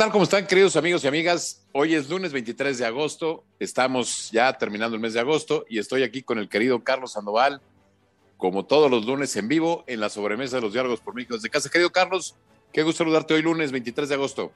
[0.00, 0.12] ¿Qué tal?
[0.12, 1.60] ¿Cómo están, queridos amigos y amigas?
[1.72, 6.04] Hoy es lunes 23 de agosto, estamos ya terminando el mes de agosto y estoy
[6.04, 7.60] aquí con el querido Carlos Sandoval,
[8.38, 11.50] como todos los lunes en vivo, en la sobremesa de los diálogos por México desde
[11.50, 11.68] casa.
[11.68, 12.34] Querido Carlos,
[12.72, 14.52] qué gusto saludarte hoy lunes 23 de agosto.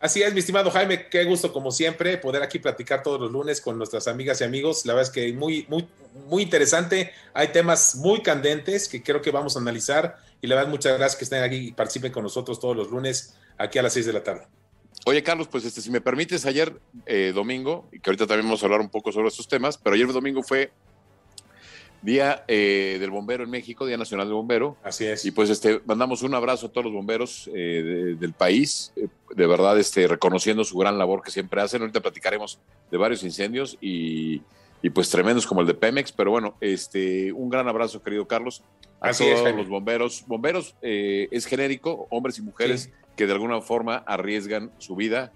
[0.00, 3.60] Así es, mi estimado Jaime, qué gusto como siempre poder aquí platicar todos los lunes
[3.60, 4.84] con nuestras amigas y amigos.
[4.86, 5.86] La verdad es que muy, muy,
[6.26, 7.12] muy interesante.
[7.32, 11.16] Hay temas muy candentes que creo que vamos a analizar y la verdad muchas gracias
[11.16, 14.12] que estén aquí y participen con nosotros todos los lunes aquí a las 6 de
[14.14, 14.59] la tarde.
[15.06, 18.62] Oye, Carlos, pues este, si me permites, ayer eh, domingo, y que ahorita también vamos
[18.62, 20.72] a hablar un poco sobre estos temas, pero ayer domingo fue
[22.02, 24.76] Día eh, del Bombero en México, Día Nacional del Bombero.
[24.82, 25.24] Así es.
[25.24, 28.92] Y pues este, mandamos un abrazo a todos los bomberos eh, del país,
[29.34, 31.80] de verdad este, reconociendo su gran labor que siempre hacen.
[31.80, 32.58] Ahorita platicaremos
[32.90, 34.42] de varios incendios y,
[34.82, 38.62] y pues tremendos como el de Pemex, pero bueno, este, un gran abrazo, querido Carlos,
[39.00, 40.24] a Así todos es, los bomberos.
[40.26, 42.90] Bomberos es genérico, hombres y mujeres Sí.
[43.20, 45.30] Que de alguna forma arriesgan su vida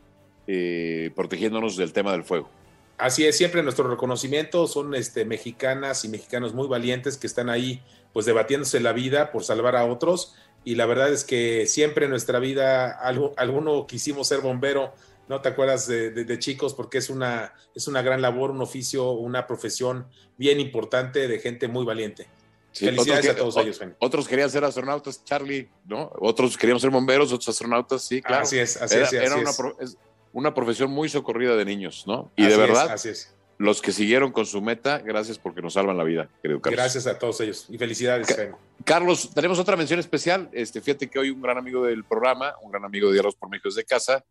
[0.47, 2.49] eh, protegiéndonos del tema del fuego.
[2.97, 7.83] Así es, siempre nuestro reconocimiento son este, mexicanas y mexicanos muy valientes que están ahí
[8.15, 12.11] pues debatiéndose la vida por salvar a otros y la verdad es que siempre en
[12.13, 14.95] nuestra vida algo, alguno quisimos ser bombero,
[15.29, 16.73] ¿no te acuerdas de, de- chicos?
[16.73, 20.07] Porque es una, es una gran labor, un oficio, una profesión
[20.39, 22.29] bien importante de gente muy valiente.
[22.75, 23.95] Sí, Felicidades otros a todos que- ellos, Jaime.
[24.01, 26.11] Otros querían ser astronautas, Charlie, ¿no?
[26.19, 28.43] Otros queríamos ser bomberos, otros astronautas, sí, claro.
[28.43, 29.57] Así es, así era es, así era una, es.
[29.57, 29.97] pro- es
[30.33, 32.33] una profesión muy socorrida de niños, ¿no?
[32.35, 33.35] Y de Así es, verdad, así es.
[33.59, 36.77] los que siguieron con su meta, gracias porque nos salvan la vida, querido Carlos.
[36.81, 38.59] Gracias a todos ellos y felicidades, Ca-.
[38.85, 40.49] Carlos, tenemos otra mención especial.
[40.53, 43.49] Este, fíjate que hoy un gran amigo del programa, un gran amigo de Diálogos por
[43.49, 44.25] México desde casa,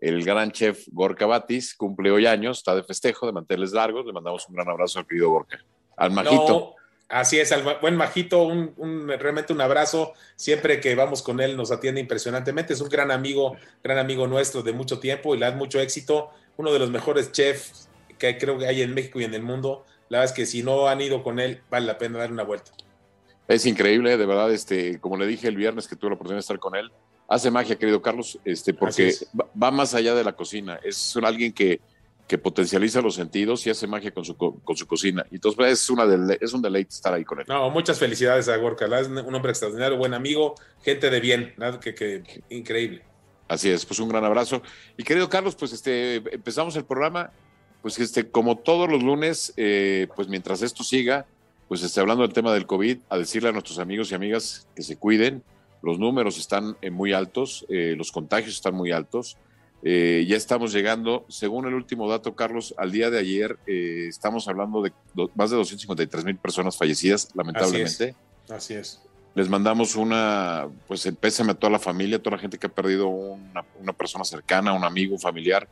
[0.00, 4.06] el gran chef Gorka Batis, cumple hoy años, está de festejo, de manteles largos.
[4.06, 5.58] Le mandamos un gran abrazo al querido Gorka.
[5.96, 6.48] Al Majito.
[6.48, 6.77] No,
[7.08, 10.12] así es, al buen Majito, un, un- realmente un abrazo.
[10.36, 12.72] Siempre que vamos con él nos atiende impresionantemente.
[12.74, 16.30] Es un gran amigo, gran amigo nuestro de mucho tiempo y le da mucho éxito.
[16.56, 19.84] Uno de los mejores chefs que creo que hay en México y en el mundo.
[20.08, 22.42] La verdad es que si no han ido con él, vale la pena dar una
[22.42, 22.72] vuelta.
[23.46, 26.40] Es increíble, de verdad, este, como le dije el viernes que tuve la oportunidad de
[26.40, 26.90] estar con él,
[27.28, 29.26] hace magia, querido Carlos, este, porque es.
[29.38, 30.78] va, va más allá de la cocina.
[30.82, 31.80] Es un- alguien que,
[32.28, 35.24] que potencializa los sentidos y hace magia con su, co- con su cocina.
[35.30, 37.46] Y entonces es, una dele- es un deleite estar ahí con él.
[37.48, 38.84] No, muchas felicidades a Gorka.
[39.00, 41.54] Es un hombre extraordinario, buen amigo, gente de bien.
[41.56, 43.02] Nada que, que increíble.
[43.48, 44.60] Así es, pues un gran abrazo.
[44.98, 47.30] Y querido Carlos, pues este, empezamos el programa,
[47.80, 51.24] pues este, como todos los lunes, eh, pues mientras esto siga,
[51.66, 54.82] pues este, hablando del tema del COVID, a decirle a nuestros amigos y amigas que
[54.82, 55.42] se cuiden.
[55.80, 59.38] Los números están eh, muy altos, eh, los contagios están muy altos.
[59.84, 64.48] Eh, ya estamos llegando, según el último dato, Carlos, al día de ayer eh, estamos
[64.48, 68.14] hablando de do- más de 253 mil personas fallecidas, lamentablemente.
[68.48, 69.00] Así es.
[69.34, 72.66] Les mandamos una, pues el pésame a toda la familia, a toda la gente que
[72.66, 75.68] ha perdido una, una persona cercana, un amigo, un familiar.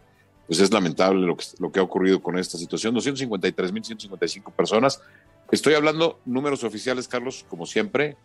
[0.47, 2.95] Pues es lamentable lo que, lo que ha ocurrido con esta situación.
[2.95, 5.01] 253.155 personas.
[5.51, 8.17] Estoy hablando números oficiales, Carlos, como siempre,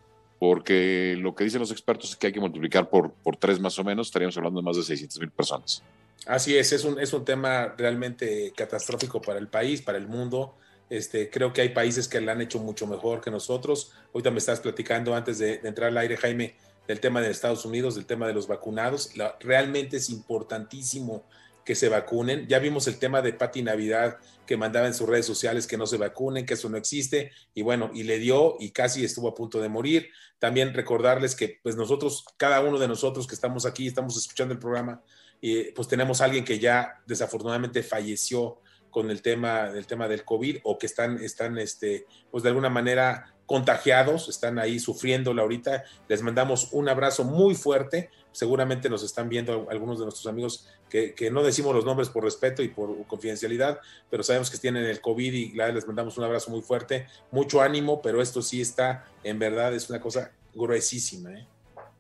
[0.42, 3.78] porque lo que dicen los expertos es que hay que multiplicar por, por tres más
[3.78, 4.08] o menos.
[4.08, 5.84] Estaríamos hablando de más de 600.000 personas.
[6.26, 10.56] Así es, es un, es un tema realmente catastrófico para el país, para el mundo.
[10.90, 13.94] Este, creo que hay países que lo han hecho mucho mejor que nosotros.
[14.16, 16.56] Ahorita me estás platicando antes de, entrar al aire, Jaime,
[16.88, 19.16] del tema de Estados Unidos, del tema de los vacunados.
[19.16, 21.24] La- realmente es importantísimo
[21.66, 22.48] que se vacunen.
[22.48, 25.88] Ya vimos el tema de Pati Navidad que mandaba en sus redes sociales que no
[25.88, 27.32] se vacunen, que eso no existe.
[27.54, 30.10] Y bueno, y le dio y casi estuvo a punto de morir.
[30.40, 34.60] También recordarles que pues nosotros, cada uno de nosotros que estamos aquí, estamos escuchando el
[34.60, 35.02] programa,
[35.42, 38.60] y pues tenemos a alguien que ya desafortunadamente falleció
[38.92, 42.70] con el tema del tema del COVID o que están, están este, pues de alguna
[42.70, 45.84] manera contagiados, están ahí sufriéndolo ahorita.
[46.08, 48.10] Les mandamos un abrazo muy fuerte.
[48.32, 52.24] Seguramente nos están viendo algunos de nuestros amigos que, que no decimos los nombres por
[52.24, 53.80] respeto y por confidencialidad,
[54.10, 57.08] pero sabemos que tienen el COVID y les mandamos un abrazo muy fuerte.
[57.32, 61.32] Mucho ánimo, pero esto sí está, en verdad, es una cosa gruesísima.
[61.34, 61.46] ¿eh?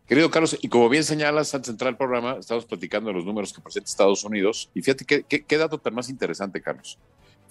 [0.07, 3.89] Querido Carlos, y como bien señalas al programa, estamos platicando de los números que presenta
[3.89, 4.69] Estados Unidos.
[4.73, 6.97] Y fíjate qué dato tan más interesante, Carlos.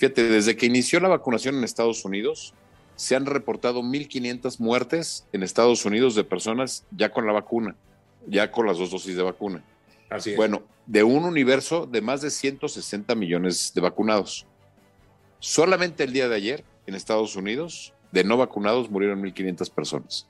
[0.01, 2.55] Fíjate, desde que inició la vacunación en Estados Unidos,
[2.97, 7.77] se han reportado 1.500 muertes en Estados Unidos de personas ya con la vacuna,
[8.27, 9.63] ya con las dos dosis de vacuna.
[10.09, 10.37] Así es.
[10.37, 14.47] Bueno, de un universo de más de 160 millones de vacunados.
[15.39, 20.27] Solamente el día de ayer, en Estados Unidos, de no vacunados murieron 1.500 personas.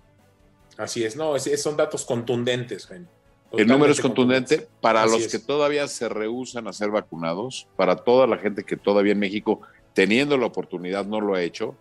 [0.76, 3.06] Así es, no, es- son datos contundentes, Jaime.
[3.52, 5.32] El número es contundente para Así los es.
[5.32, 9.60] que todavía se rehusan a ser vacunados, para toda la gente que todavía en México,
[9.92, 11.74] teniendo la oportunidad, no lo ha hecho,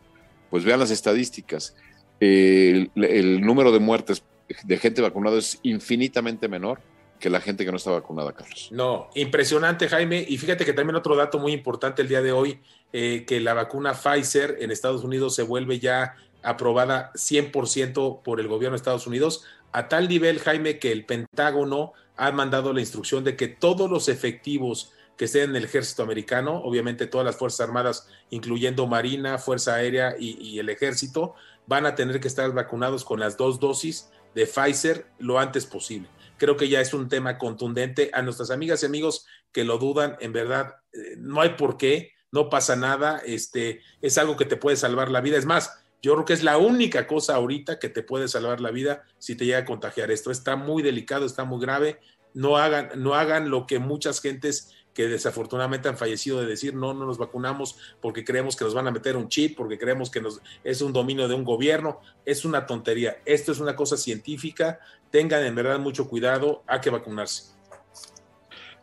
[0.50, 1.76] pues vean las estadísticas.
[2.20, 4.24] El, el número de muertes
[4.64, 6.80] de gente vacunada es infinitamente menor
[7.20, 8.70] que la gente que no está vacunada, Carlos.
[8.72, 10.26] No, impresionante, Jaime.
[10.28, 12.62] Y fíjate que también otro dato muy importante el día de hoy,
[12.94, 18.48] eh, que la vacuna Pfizer en Estados Unidos se vuelve ya aprobada 100% por el
[18.48, 23.24] gobierno de Estados Unidos, a tal nivel, Jaime, que el Pentágono ha mandado la instrucción
[23.24, 27.68] de que todos los efectivos que estén en el ejército americano, obviamente todas las Fuerzas
[27.68, 31.36] Armadas, incluyendo Marina, Fuerza Aérea y, y el ejército,
[31.68, 36.10] van a tener que estar vacunados con las dos dosis de Pfizer lo antes posible
[36.40, 38.10] creo que ya es un tema contundente.
[38.14, 42.14] A nuestras amigas y amigos que lo dudan, en verdad, eh, no hay por qué,
[42.32, 45.38] no pasa nada, este, es algo que te puede salvar la vida.
[45.38, 48.72] Es más, yo creo que es la única cosa ahorita que te puede salvar la
[48.72, 50.32] vida si te llega a contagiar esto.
[50.32, 52.00] Está muy delicado, está muy grave.
[52.34, 56.94] No hagan, no hagan lo que muchas gentes que desafortunadamente han fallecido de decir no,
[56.94, 60.22] no nos vacunamos porque creemos que nos van a meter un chip, porque creemos que
[60.66, 62.02] es un dominio de un gobierno.
[62.26, 63.22] Es una tontería.
[63.24, 64.82] Esto es una cosa científica.
[65.10, 67.54] Tengan en verdad mucho cuidado, hay que vacunarse.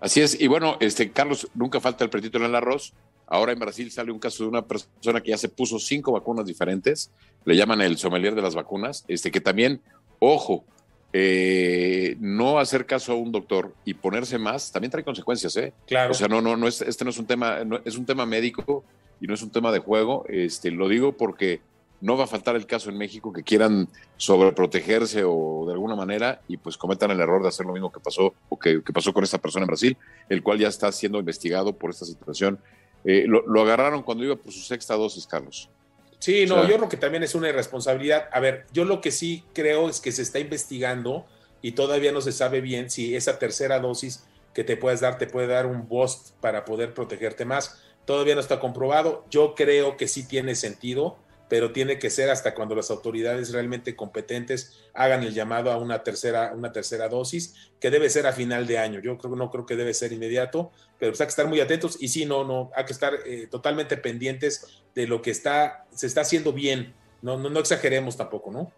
[0.01, 0.41] Así es.
[0.41, 2.95] Y bueno, este Carlos, nunca falta el pretito en el arroz.
[3.27, 6.47] Ahora en Brasil sale un caso de una persona que ya se puso cinco vacunas
[6.47, 7.11] diferentes,
[7.45, 9.83] le llaman el sommelier de las vacunas, este que también,
[10.19, 10.65] ojo,
[11.13, 15.73] eh, no hacer caso a un doctor y ponerse más también trae consecuencias, ¿eh?
[15.87, 16.11] Claro.
[16.11, 18.85] O sea, no, no, no es, este no es un tema, es un tema médico
[19.21, 20.25] y no es un tema de juego.
[20.29, 21.61] Este, lo digo porque
[22.01, 26.43] no va a faltar el caso en México que quieran sobreprotegerse o de alguna manera
[26.49, 29.25] y pues cometan el error de hacer lo mismo que pasó o que, pasó con
[29.25, 29.97] esta persona en Brasil,
[30.29, 32.59] el cual ya está siendo investigado por esta situación.
[33.05, 35.71] Eh, lo, lo agarraron cuando iba por su sexta dosis, Carlos.
[36.19, 38.29] Sí, no, yo creo que también es una irresponsabilidad.
[38.33, 41.27] A ver, yo lo que sí creo es que se está investigando
[41.63, 44.25] y todavía no se sabe bien si esa tercera dosis
[44.55, 47.83] que te puedes dar te puede dar un boost para poder protegerte más.
[48.07, 49.25] Todavía no está comprobado.
[49.31, 51.19] Yo creo que sí tiene sentido
[51.49, 56.03] pero tiene que ser hasta cuando las autoridades realmente competentes hagan el llamado a una
[56.03, 59.01] tercera, una tercera dosis, que debe ser a final de año.
[59.01, 61.97] Yo creo, no creo que debe ser inmediato, pero pues hay que estar muy atentos
[62.01, 66.07] y sí, no, no, hay que estar eh, totalmente pendientes de lo que está, se
[66.07, 66.95] está haciendo bien.
[67.23, 68.73] No, no, no exageremos tampoco, ¿no?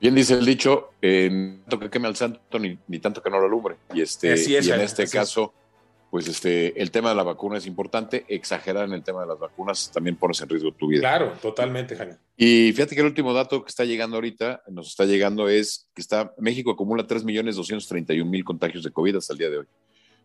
[0.00, 3.46] Bien dice el dicho, eh, tanto que queme al santo ni, tanto que no lo
[3.46, 3.76] alumbre.
[3.94, 5.54] Y, este, y en este caso,
[6.12, 8.26] pues este, el tema de la vacuna es importante.
[8.28, 11.00] Exagerar en el tema de las vacunas también pones en riesgo tu vida.
[11.00, 12.18] Claro, totalmente, Jaime.
[12.36, 16.02] Y fíjate que el último dato que está llegando ahorita, nos está llegando, es que
[16.02, 19.66] está, México acumula 3.231.000 contagios de COVID hasta el día de hoy.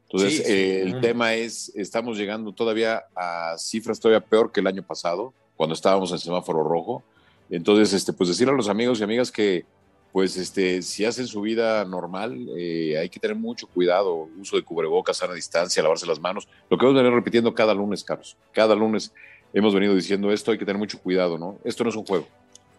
[0.03, 4.83] Entonces, eh, el tema es, estamos llegando todavía a cifras todavía peor que el año
[4.83, 7.01] pasado, cuando estábamos en semáforo rojo.
[7.49, 9.63] Entonces, este, pues decirle a los amigos y amigas que
[10.11, 14.63] pues este, si hacen su vida normal, eh, hay que tener mucho cuidado, uso de
[14.63, 18.35] cubrebocas, a distancia, lavarse las manos, lo que vamos a venir repitiendo cada lunes, Carlos.
[18.51, 19.13] Cada lunes
[19.53, 21.59] hemos venido diciendo esto, hay que tener mucho cuidado, ¿no?
[21.63, 22.27] Esto no es un juego.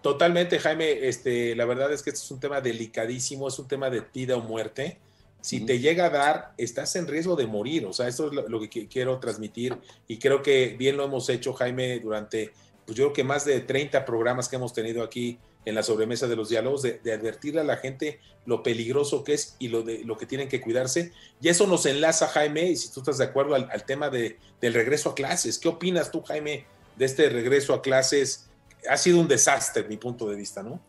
[0.02, 3.90] Totalmente, Jaime, este, la verdad es que este es un tema delicadísimo, es un tema
[3.90, 4.98] de vida o muerte.
[5.40, 7.86] Si te llega a dar, estás en riesgo de morir.
[7.86, 9.76] O sea, esto es lo, lo, que quiero transmitir
[10.06, 12.52] y creo que bien lo hemos hecho, Jaime, durante,
[12.84, 15.38] pues yo creo que más de 30 programas que hemos tenido aquí
[15.68, 19.54] en la sobremesa de los diálogos, de, advertirle a la gente lo peligroso que es
[19.58, 21.12] y lo, de, lo que tienen que cuidarse.
[21.42, 24.72] Y eso nos enlaza, Jaime, y si tú estás de acuerdo al, tema de, del
[24.72, 25.58] regreso a clases.
[25.58, 26.64] ¿Qué opinas tú, Jaime,
[26.96, 28.48] de este regreso a clases?
[28.88, 30.80] Ha sido un desastre, mi punto de vista, ¿no?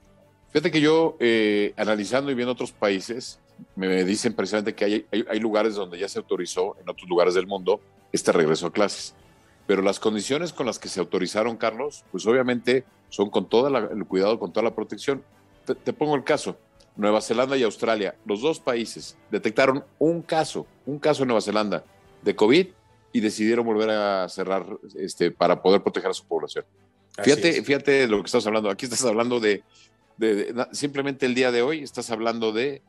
[0.53, 3.37] Fíjate que yo, eh, analizando y viendo otros países,
[3.75, 7.45] me dicen precisamente que hay, hay lugares donde ya se autorizó, en otros lugares del
[7.45, 7.81] mundo,
[8.13, 9.13] este regreso a clases
[9.69, 14.03] pero las condiciones con las que se autorizaron, Carlos, pues obviamente son con todo el
[14.05, 15.23] cuidado, con toda la protección.
[15.63, 16.57] Te, pongo el caso,
[16.95, 21.83] Nueva Zelanda y Australia, los dos países detectaron un caso, un caso en Nueva Zelanda
[22.23, 22.65] de COVID
[23.13, 26.65] y decidieron volver a cerrar este, para poder proteger a su población.
[27.21, 28.71] Fíjate, fíjate de lo que estás hablando.
[28.71, 29.63] Aquí estás hablando de,
[30.71, 32.81] simplemente el día de hoy, estás hablando de,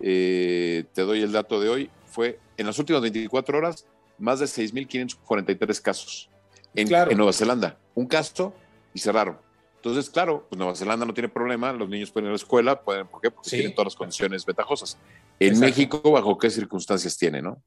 [0.00, 3.86] eh, te doy el dato de hoy, fue en las últimas 24 horas
[4.18, 6.30] más de 6.543 casos
[6.74, 7.78] en, en, Nueva Zelanda.
[7.94, 8.54] Un caso
[8.92, 9.38] y cerraron.
[9.76, 12.82] Entonces, claro, pues Nueva Zelanda no tiene problema, los niños pueden ir a la escuela,
[12.82, 13.30] pueden, ¿por qué?
[13.30, 14.98] Porque tienen todas las condiciones ventajosas.
[15.38, 17.62] En México, ¿bajo qué circunstancias tiene, no?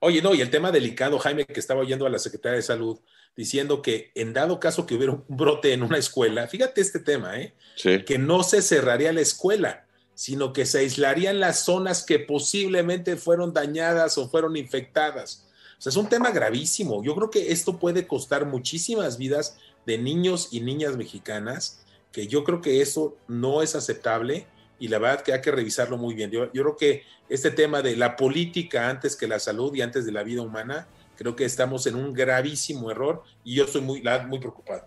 [0.00, 2.98] Oye, no, y el tema delicado, Jaime, que estaba oyendo a la Secretaria de Salud
[3.36, 7.38] diciendo que en dado caso que hubiera un brote en una escuela, fíjate este tema,
[7.38, 7.54] ¿eh?
[7.76, 8.02] Sí.
[8.04, 13.52] Que no se cerraría la escuela, sino que se aislarían las zonas que posiblemente fueron
[13.52, 15.49] dañadas o fueron infectadas.
[15.80, 17.02] Sea, es un tema gravísimo.
[17.02, 19.56] Yo creo que esto puede costar muchísimas vidas
[19.86, 21.80] de niños y niñas mexicanas,
[22.12, 24.46] que yo creo que eso no es aceptable
[24.78, 26.30] y la verdad que hay que revisarlo muy bien.
[26.30, 30.12] Yo, creo que este tema de la política antes que la salud y antes de
[30.12, 34.38] la vida humana, creo que estamos en un gravísimo error y yo estoy muy, muy
[34.38, 34.84] preocupado.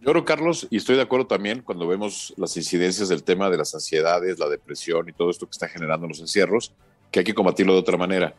[0.00, 3.58] Yo creo, Carlos, y estoy de acuerdo también cuando vemos las incidencias del tema de
[3.58, 6.72] las ansiedades, la depresión y todo esto que está generando los encierros,
[7.12, 8.34] que hay que combatirlo de otra manera.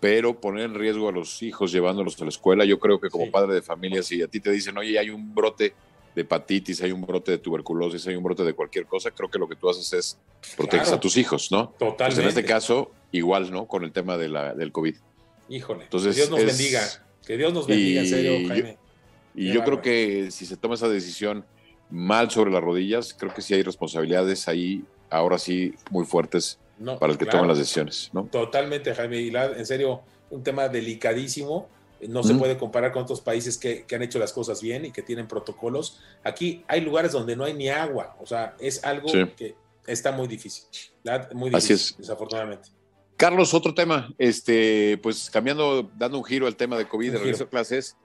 [0.00, 3.30] Pero poner en riesgo a los hijos llevándolos a la escuela, yo creo que como
[3.30, 5.74] padre de familia, si a ti te dicen, oye, hay un brote
[6.14, 9.38] de hepatitis, hay un brote de tuberculosis, hay un brote de cualquier cosa, creo que
[9.38, 10.18] lo que tú haces es
[10.56, 11.74] proteger a tus hijos, ¿no?
[11.78, 12.04] Totalmente.
[12.06, 13.66] Pues en este caso, igual, ¿no?
[13.66, 14.96] Con el tema de la, del COVID.
[15.50, 15.84] Híjole.
[15.84, 16.82] Entonces, que Dios nos bendiga.
[17.26, 18.78] Que Dios nos bendiga, en serio, Jaime.
[19.34, 21.44] y yo creo que si se toma esa decisión
[21.90, 26.58] mal sobre las rodillas, creo que sí hay responsabilidades ahí, ahora sí, muy fuertes
[26.98, 28.24] para el que toma las decisiones, ¿no?
[28.24, 29.20] Totalmente, Jaime.
[29.20, 31.68] Y en serio, un tema delicadísimo
[32.08, 35.02] no se puede comparar con otros países que, han hecho las cosas bien y que
[35.02, 36.00] tienen protocolos.
[36.24, 39.54] Aquí hay lugares donde no hay ni agua, o sea, es algo que
[39.86, 40.64] está muy difícil,
[41.34, 41.94] muy difícil, Así es.
[41.98, 42.70] desafortunadamente.
[43.16, 47.44] Carlos, otro tema, este, pues cambiando, dando un giro al tema de COVID, de regreso
[47.44, 47.96] a clases,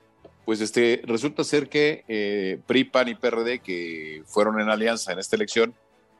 [0.44, 5.20] pues este, resulta ser que eh, PRI, PAN y PRD, que fueron en alianza en
[5.20, 5.74] esta elección,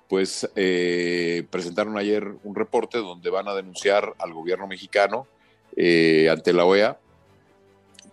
[0.08, 5.28] pues eh, presentaron ayer un reporte donde van a denunciar al gobierno mexicano
[5.76, 7.00] eh, ante la OEA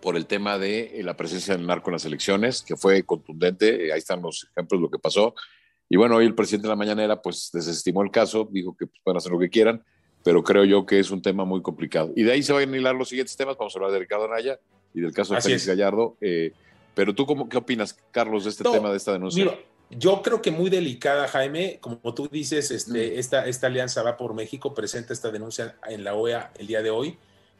[0.01, 3.93] por el tema de eh, la presencia del narco en las elecciones, que fue contundente.
[3.93, 5.33] Ahí están los ejemplos de lo que pasó.
[5.87, 8.99] Y bueno, hoy el presidente de la mañanera pues desestimó el caso, dijo que pues,
[9.03, 9.83] pueden hacer lo que quieran,
[10.23, 12.11] pero creo yo que es un tema muy complicado.
[12.15, 13.55] Y de ahí se van a hilar los siguientes temas.
[13.57, 14.59] Vamos a hablar de Ricardo Anaya
[14.93, 16.17] y del caso de Félix Gallardo.
[16.19, 16.51] Eh,
[16.93, 19.57] pero tú, cómo, ¿qué opinas, Carlos, de este tema, de esta denuncia?
[19.97, 21.79] Yo creo que muy delicada, Jaime.
[21.79, 23.19] Como tú dices, este, mm.
[23.19, 26.89] esta, esta alianza va por México, presenta esta denuncia en la OEA el día de
[26.89, 27.17] hoy.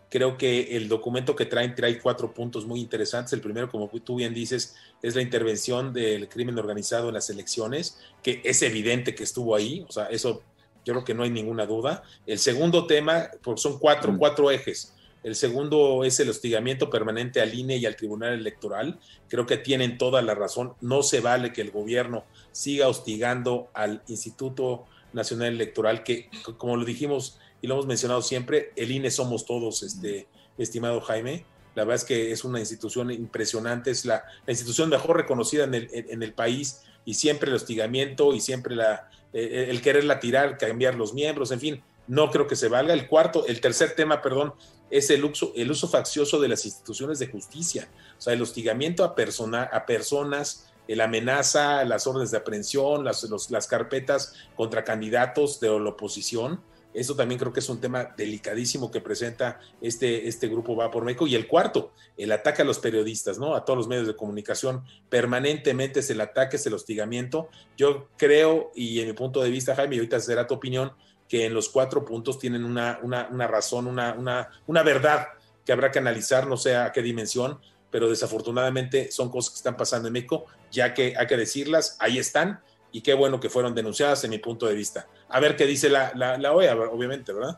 [0.10, 3.34] Creo que el documento que traen trae cuatro puntos muy interesantes.
[3.34, 7.98] El primero, como tú bien dices, es la intervención del crimen organizado en las elecciones,
[8.22, 10.44] que es evidente que estuvo ahí, o sea, eso
[10.86, 12.04] yo creo que no hay ninguna duda.
[12.28, 14.18] El segundo tema, porque son cuatro, mm.
[14.18, 14.94] cuatro ejes.
[15.24, 19.00] El segundo es el hostigamiento permanente al INE y al Tribunal Electoral.
[19.30, 20.74] Creo que tienen toda la razón.
[20.82, 26.84] No se vale que el gobierno siga hostigando al Instituto Nacional Electoral, que, como lo
[26.84, 30.28] dijimos y lo hemos mencionado siempre, el INE somos todos, este,
[30.58, 31.46] estimado Jaime.
[31.76, 35.90] La verdad es que es una institución impresionante, es la, institución mejor reconocida en el,
[35.92, 40.96] en el, país y siempre el hostigamiento y siempre la, eh, el quererla tirar, cambiar
[40.96, 42.94] los miembros, en fin, no creo que se valga.
[42.94, 44.54] El cuarto, el tercer tema, perdón,
[44.90, 49.04] es el uso, el uso faccioso de las instituciones de justicia, o sea, el hostigamiento
[49.04, 55.60] a, persona, a personas, la amenaza, las órdenes de aprehensión, las, las carpetas contra candidatos
[55.60, 56.62] de la oposición
[56.94, 61.04] eso también creo que es un tema delicadísimo que presenta este, este grupo Va por
[61.04, 61.28] México.
[61.28, 63.56] Y el cuarto, el ataque a los periodistas, ¿no?
[63.56, 64.84] A todos los medios de comunicación.
[65.10, 67.50] Permanentemente es el ataque, es el hostigamiento.
[67.78, 70.94] Yo creo, y en mi punto de vista, Jaime, y ahorita será tu opinión,
[71.28, 75.28] que en los cuatro puntos tienen una, una, razón, una, una, una verdad
[75.66, 79.78] que habrá que analizar, no sé a qué dimensión, pero desafortunadamente son cosas que están
[79.78, 82.60] pasando en México, ya que hay que decirlas, ahí están,
[82.92, 85.08] y qué bueno que fueron denunciadas en mi punto de vista.
[85.30, 87.58] A ver qué dice la, la, OEA, obviamente, ¿verdad?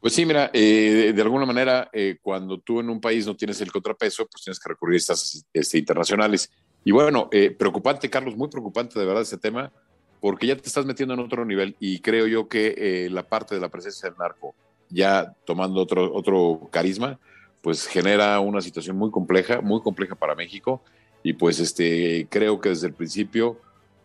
[0.00, 3.60] Pues sí, mira, eh, de alguna manera, eh, cuando tú en un país no tienes
[3.60, 6.50] el contrapeso, pues tienes que recurrir a estas este, internacionales.
[6.84, 9.72] Y bueno, eh, preocupante, Carlos, muy preocupante de verdad ese tema,
[10.20, 13.60] porque ya te estás metiendo en otro nivel y creo yo que la parte de
[13.60, 14.54] la presencia del narco,
[14.88, 17.18] ya tomando otro, otro carisma,
[17.62, 20.82] pues genera una situación muy compleja, muy compleja para México.
[21.22, 23.58] Y pues este, creo que desde el principio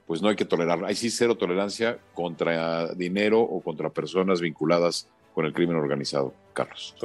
[0.08, 0.84] pues no hay que tolerar.
[0.84, 6.96] Hay sí cero tolerancia contra dinero o contra personas vinculadas con el crimen organizado, Carlos.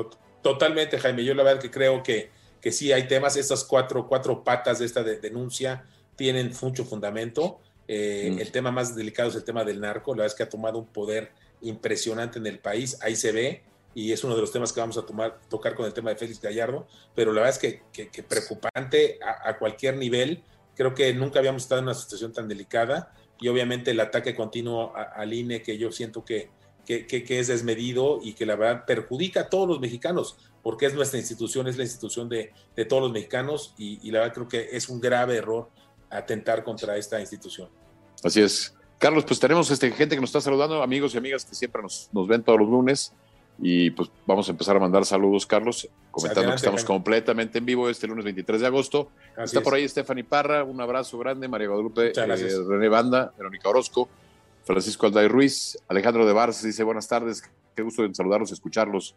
[0.42, 1.24] Totalmente, Jaime.
[1.24, 4.86] Yo la verdad que creo que, que sí hay temas, estas cuatro, cuatro patas de
[4.86, 5.84] esta denuncia
[6.16, 7.60] tienen mucho fundamento.
[7.88, 8.40] Eh, mm.
[8.40, 10.12] El tema más delicado es el tema del narco.
[10.12, 12.98] La verdad es que ha tomado un poder impresionante en el país.
[13.00, 13.62] Ahí se ve
[13.94, 16.16] y es uno de los temas que vamos a tomar, tocar con el tema de
[16.16, 16.86] Félix Gallardo.
[17.14, 20.42] Pero la verdad es que, que, preocupante a, a, cualquier nivel
[20.76, 24.92] Creo que nunca habíamos estado en una situación tan delicada y obviamente el ataque continuo
[24.94, 26.50] al INE que yo siento que,
[26.84, 31.18] que, es desmedido y que la verdad perjudica a todos los mexicanos, porque es nuestra
[31.18, 32.52] institución, es la institución de,
[32.88, 35.70] todos los mexicanos y, la verdad creo que es un grave error
[36.10, 37.68] atentar contra esta institución.
[38.22, 38.74] Así es.
[38.98, 42.08] Carlos, pues tenemos este, gente que nos está saludando, amigos y amigas que siempre nos,
[42.12, 43.12] nos ven todos los lunes.
[43.58, 47.88] Y pues vamos a empezar a mandar saludos, Carlos, comentando que estamos completamente en vivo
[47.88, 49.10] este lunes 23 de agosto.
[49.36, 54.10] Está por ahí Stephanie Parra, un abrazo grande, María Guadalupe, eh, René Banda, Verónica Orozco,
[54.64, 57.42] Francisco Alday Ruiz, Alejandro de Barces dice buenas tardes,
[57.74, 59.14] qué gusto de saludarlos, escucharlos.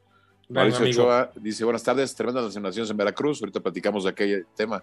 [0.48, 4.82] Mauricio Ochoa dice buenas tardes, tremendas nacionalizaciones en Veracruz, ahorita platicamos de aquel tema.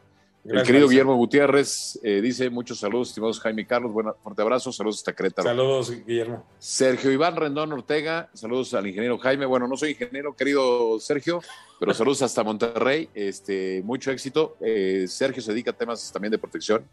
[0.48, 4.70] El querido Guillermo Gutiérrez eh, dice muchos saludos, estimados Jaime y Carlos, buen, fuerte abrazo,
[4.70, 5.48] saludos hasta Querétaro.
[5.48, 6.46] Saludos, Guillermo.
[6.58, 9.44] Sergio Iván Rendón Ortega, saludos al ingeniero Jaime.
[9.44, 11.40] Bueno, no soy ingeniero, querido Sergio,
[11.80, 14.56] pero saludos hasta Monterrey, este, mucho éxito.
[14.60, 16.84] Eh, Sergio se dedica a temas también de protección,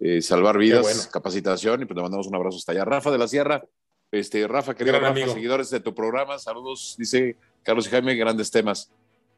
[0.00, 2.84] eh, salvar vidas, capacitación, y pues le mandamos un abrazo hasta allá.
[2.84, 3.64] Rafa de la Sierra,
[4.12, 8.92] Este, Rafa, querido Rafa, seguidores de tu programa, saludos, dice Carlos y Jaime, grandes temas.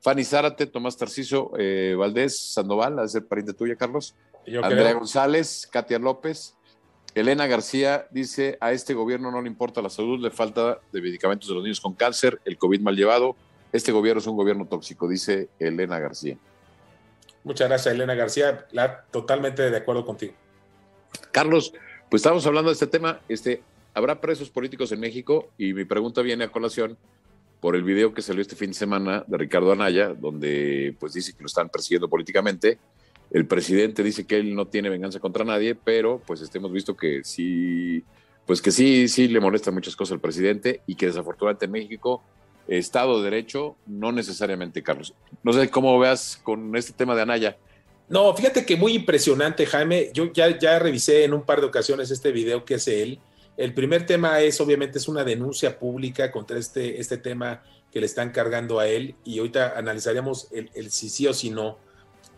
[0.05, 4.15] Fanny Zárate, Tomás Tarciso, eh, Valdés, Sandoval, a ser pariente tuya, Carlos.
[4.63, 6.55] Andrea González, Katia López,
[7.15, 11.49] Elena García dice, a este gobierno no le importa la salud, le falta de medicamentos
[11.49, 13.35] de los niños con cáncer, el COVID mal llevado.
[13.73, 16.37] Este gobierno es un gobierno tóxico, dice Elena García.
[17.43, 18.67] Muchas gracias, Elena García.
[19.11, 20.35] totalmente de acuerdo contigo.
[21.33, 21.73] Carlos,
[22.11, 23.21] pues estamos hablando de este tema.
[23.27, 23.63] Este,
[23.95, 25.49] ¿Habrá presos políticos en México?
[25.57, 26.99] Y mi pregunta viene a colación
[27.65, 31.33] por el video que salió este fin de semana de Ricardo Anaya, donde pues dice
[31.33, 32.77] que lo están persiguiendo políticamente.
[33.31, 36.95] El presidente dice que él no tiene venganza contra nadie, pero pues este, hemos visto
[36.95, 38.05] que sí,
[38.45, 42.23] pues que sí, sí le molestan muchas cosas al presidente y que desafortunadamente en México,
[42.69, 45.15] Estado de Derecho, no necesariamente, Carlos.
[45.43, 47.57] No sé cómo veas con este tema de Anaya.
[48.11, 50.11] No, fíjate que muy impresionante, Jaime.
[50.13, 53.21] Yo ya, ya revisé en un par de ocasiones este video que hace él
[53.57, 58.07] el primer tema es, obviamente, es una denuncia pública contra este, este tema que le
[58.07, 61.79] están cargando a él y ahorita analizaríamos el, el si sí o si no.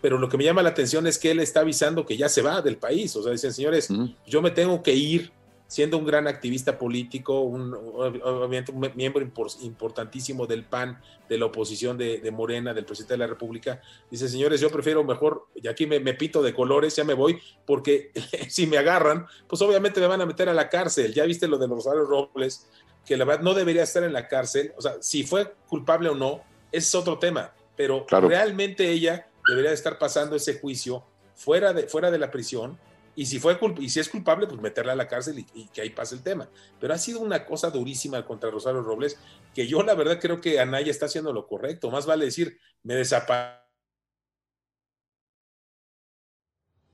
[0.03, 2.43] Pero lo que me llama la atención es que él está avisando que ya se
[2.43, 3.17] va del país.
[3.17, 3.89] O sea, dicen, señores,
[4.27, 5.33] yo me tengo que ir
[5.67, 9.23] siendo un gran activista político, un, obviamente un miembro
[9.63, 13.81] importantísimo del PAN, de la oposición de, Morena, del presidente de la República,
[14.11, 17.41] dice, señores, yo prefiero mejor, y aquí me, me, pito de colores, ya me voy,
[17.65, 18.13] porque
[18.49, 21.13] si me agarran, pues obviamente me van a meter a la cárcel.
[21.13, 22.69] Ya viste lo de Rosario Robles,
[23.05, 26.15] que la verdad no debería estar en la cárcel, o sea, si fue culpable o
[26.15, 26.43] no,
[26.73, 31.05] ese es otro tema, pero realmente ella debería estar pasando ese juicio
[31.35, 32.79] fuera de, fuera de la prisión
[33.17, 35.89] y si, fue y si es culpable, pues meterla a la cárcel y, que ahí
[35.89, 36.49] pase el tema.
[36.79, 39.19] Pero ha sido una cosa durísima contra Rosario Robles,
[39.55, 41.91] que yo la verdad creo que Anaya está haciendo lo correcto.
[41.91, 43.65] Más vale decir, me desaparezco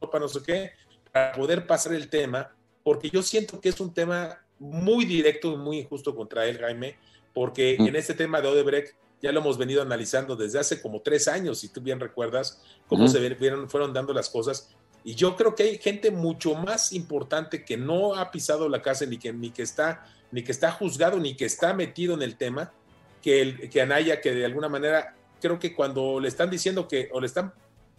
[0.01, 0.71] para no sé qué,
[1.13, 5.57] para poder pasar el tema, porque yo siento que es un tema muy directo y
[5.57, 6.97] muy injusto contra él, Jaime,
[7.35, 7.87] porque mm.
[7.89, 11.59] en este tema de Odebrecht ya lo hemos venido analizando desde hace como tres años,
[11.59, 15.65] si tú bien recuerdas cómo se vieron, fueron dando las cosas y yo creo que
[15.65, 19.63] hay gente mucho más importante que no ha pisado la cárcel ni que, ni que,
[19.63, 22.73] está, ni que está juzgado ni que está metido en el tema
[23.21, 27.09] que, el, que Anaya, que de alguna manera creo que cuando le están diciendo que,
[27.13, 27.53] o le están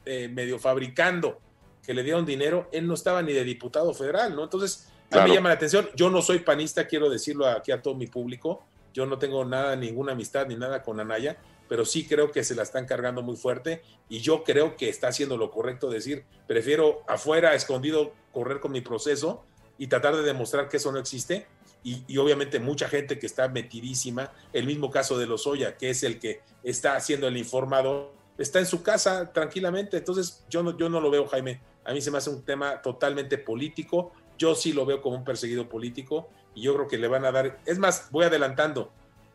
[0.05, 1.39] eh, medio fabricando
[1.85, 4.43] que le dieron dinero, él no estaba ni de diputado federal, ¿no?
[4.43, 5.89] Entonces, a mí me llama la atención.
[5.95, 8.63] Yo no soy panista, quiero decirlo aquí a todo mi público.
[8.93, 12.55] Yo no tengo nada, ninguna amistad ni nada con Anaya, pero sí creo que se
[12.55, 17.03] la están cargando muy fuerte y yo creo que está haciendo lo correcto decir, prefiero
[17.07, 19.43] afuera, escondido, correr con mi proceso
[19.77, 21.47] y tratar de demostrar que eso no existe.
[21.85, 26.17] Y, obviamente mucha gente que está metidísima, el mismo caso de Lozoya, que es el
[26.17, 29.97] que está haciendo el informado, está en su casa tranquilamente.
[29.97, 31.59] Entonces yo no, yo no lo veo, Jaime.
[31.83, 34.13] A mí se me hace un tema totalmente político.
[34.37, 37.31] Yo sí lo veo como un perseguido político y yo creo que le van a
[37.31, 38.91] dar, es más, voy adelantando,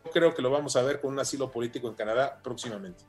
[0.09, 3.03] creo que lo vamos a ver con un asilo político en Canadá próximamente.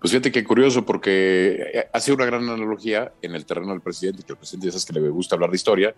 [0.00, 4.22] Pues fíjate que curioso, porque eh, hace una gran analogía en el terreno del presidente,
[4.22, 5.94] que el presidente ya sabes que le gusta hablar de historia,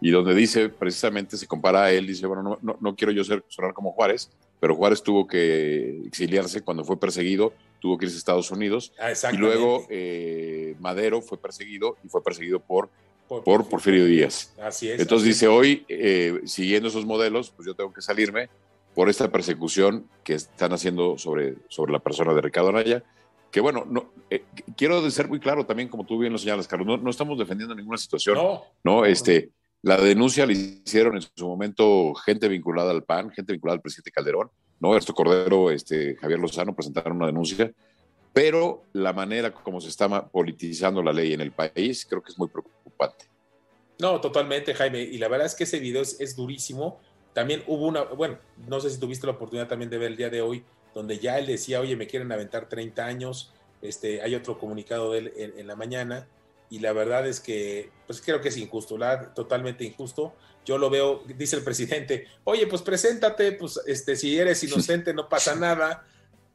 [0.00, 3.44] y donde dice, precisamente se compara a él, dice, bueno, no, no, quiero yo ser,
[3.48, 8.18] sonar como Juárez, pero Juárez tuvo que exiliarse cuando fue perseguido, tuvo que irse a
[8.18, 12.90] Estados Unidos, ah, y luego eh, Madero fue perseguido y fue perseguido por,
[13.28, 14.52] por, Porfirio Díaz.
[14.60, 15.00] Así es.
[15.00, 18.48] Entonces dice, hoy, eh, siguiendo esos modelos, pues yo tengo que salirme,
[18.94, 23.02] por esta persecución que están haciendo sobre, sobre la persona de Ricardo Anaya,
[23.50, 24.44] que bueno, no, eh,
[24.76, 27.98] quiero ser muy claro también, como tú bien lo señalas, Carlos, no, estamos defendiendo ninguna
[27.98, 28.38] situación,
[28.82, 29.50] no, Este,
[29.82, 34.10] la denuncia la hicieron en su momento gente vinculada al PAN, gente vinculada al presidente
[34.10, 34.90] Calderón, ¿no?
[34.90, 37.70] Ernesto Cordero, este, Javier Lozano presentaron una denuncia,
[38.32, 42.38] pero la manera como se está politizando la ley en el país creo que es
[42.38, 43.26] muy preocupante.
[44.00, 45.02] No, totalmente, Jaime.
[45.02, 47.00] Y la verdad es que ese video es durísimo
[47.34, 50.30] también hubo una, bueno, no sé si tuviste la oportunidad también de ver el día
[50.30, 54.58] de hoy, donde ya él decía, oye, me quieren aventar 30 años, este, hay otro
[54.58, 56.28] comunicado de él en, la mañana,
[56.70, 58.96] y la verdad es que, pues creo que es injusto,
[59.34, 60.32] totalmente injusto.
[60.64, 65.28] Yo lo veo, dice el presidente, oye, pues preséntate, pues este, si eres inocente no
[65.28, 66.06] pasa nada,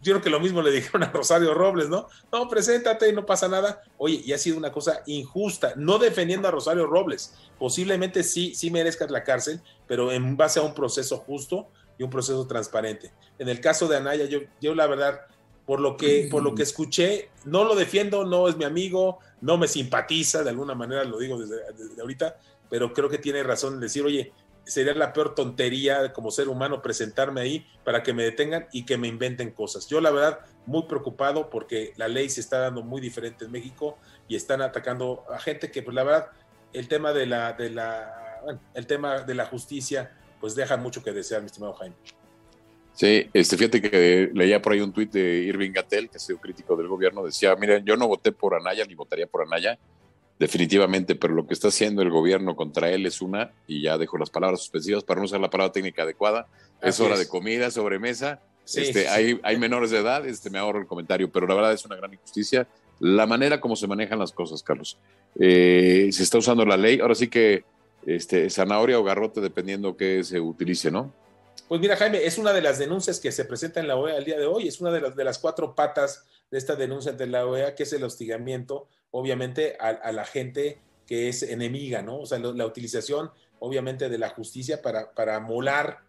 [0.02, 2.08] yo creo que lo mismo le dijeron a Rosario Robles, ¿no?
[2.32, 3.82] No, preséntate y no pasa nada.
[3.98, 7.36] Oye, y ha sido una cosa injusta, no defendiendo a Rosario Robles.
[7.58, 12.10] Posiblemente sí, sí merezcas la cárcel, pero en base a un proceso justo y un
[12.10, 13.12] proceso transparente.
[13.40, 15.22] En el caso de Anaya, yo, yo la verdad,
[15.66, 19.58] por lo que, por lo que escuché, no lo defiendo, no es mi amigo, no
[19.58, 22.38] me simpatiza, de alguna manera lo digo desde, desde ahorita,
[22.70, 24.32] pero creo que tiene razón en decir, oye,
[24.70, 28.98] sería la peor tontería como ser humano presentarme ahí para que me detengan y que
[28.98, 29.88] me inventen cosas.
[29.88, 33.98] Yo la verdad muy preocupado porque la ley se está dando muy diferente en México
[34.28, 36.28] y están atacando a gente que pues la verdad
[36.74, 38.42] el tema de la de la
[38.74, 41.96] el tema de la justicia pues deja mucho que desear, mi estimado Jaime.
[42.94, 46.40] Sí, este, fíjate que leía por ahí un tuit de Irving Gatel, que ha sido
[46.40, 49.80] crítico del gobierno, decía, miren, yo no voté por Anaya ni votaría por Anaya,
[50.40, 54.18] definitivamente, pero lo que está haciendo el gobierno contra él es una, y ya dejo
[54.18, 56.48] las palabras suspensivas para no usar la palabra técnica adecuada,
[56.82, 58.42] es hora de comida, sobremesa,
[58.76, 61.86] este, Hay, hay menores de edad, este, me ahorro el comentario, pero la verdad es
[61.86, 62.68] una gran injusticia
[63.00, 64.98] la manera como se manejan las cosas, Carlos.
[65.40, 67.64] Eh, se está usando la ley, ahora sí que
[68.06, 71.12] este, zanahoria o garrote, dependiendo que se utilice, ¿no?
[71.68, 74.26] Pues mira, Jaime, es una de las denuncias que se presenta en la OEA el
[74.26, 77.28] día de hoy, es una de las, de las cuatro patas de esta denuncia ante
[77.28, 82.20] la OEA, que es el hostigamiento, obviamente, a, la gente que es enemiga, ¿no?
[82.20, 86.00] O sea, la utilización, obviamente, de la justicia para, para molar,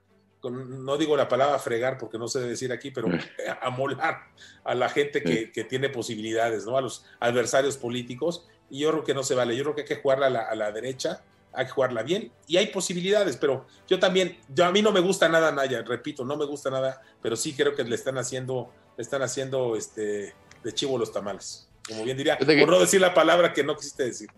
[0.42, 3.09] no digo la palabra fregar porque no sé decir aquí, pero
[3.61, 4.29] amolar
[4.64, 6.76] a la gente que, que, tiene posibilidades, ¿no?
[6.76, 8.46] A los adversarios políticos.
[8.70, 9.57] Y yo creo que no se vale.
[9.57, 11.22] Yo creo que hay que jugarla a la, a la derecha
[11.53, 15.00] hay que jugarla bien y hay posibilidades, pero yo también, yo a mí no me
[15.00, 18.72] gusta nada Naya, repito, no me gusta nada, pero sí creo que le están haciendo,
[19.00, 23.52] están haciendo este de chivo los tamales, como bien diría, por no decir la palabra
[23.52, 24.28] que no quisiste decir.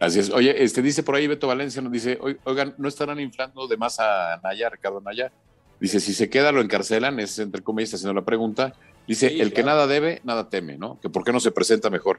[0.00, 0.30] Así es.
[0.30, 3.98] Oye, este dice por ahí Beto Valencia, nos dice, oigan, ¿no estarán inflando de más
[3.98, 5.32] a Naya, Ricardo Naya?
[5.80, 8.74] Dice, si se queda, lo encarcelan, es entre comillas haciendo la pregunta.
[9.06, 11.00] Dice, el que nada debe, nada teme, ¿no?
[11.00, 12.18] Que por qué no se presenta mejor.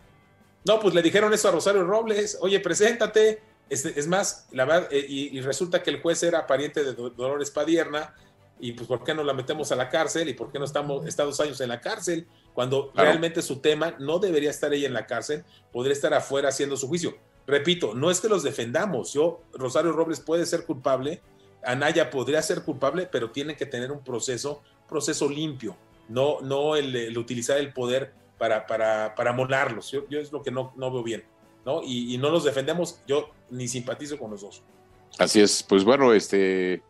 [0.66, 5.06] No, pues le dijeron eso a Rosario Robles, oye, preséntate, es, más, la verdad, eh,
[5.08, 8.14] y, resulta que el juez era pariente de Dolores Padierna,
[8.60, 10.28] y pues ¿por qué no la metemos a la cárcel?
[10.30, 12.28] ¿Y por qué no estamos, está dos años en la cárcel?
[12.54, 16.76] Cuando realmente su tema no debería estar ella en la cárcel, podría estar afuera haciendo
[16.78, 17.16] su juicio.
[17.48, 21.22] Repito, no es que los defendamos, yo, Rosario Robles puede ser culpable,
[21.64, 25.76] Anaya podría ser culpable, pero tiene que tener un proceso, proceso limpio,
[26.10, 29.92] no, no el, utilizar el poder para, para, para molarlos.
[29.92, 31.24] Yo, yo es lo que no, no veo bien.
[31.66, 31.82] ¿no?
[31.84, 34.64] Y, no los defendemos, yo ni simpatizo con los dos.
[35.18, 36.82] Así es, pues bueno, este,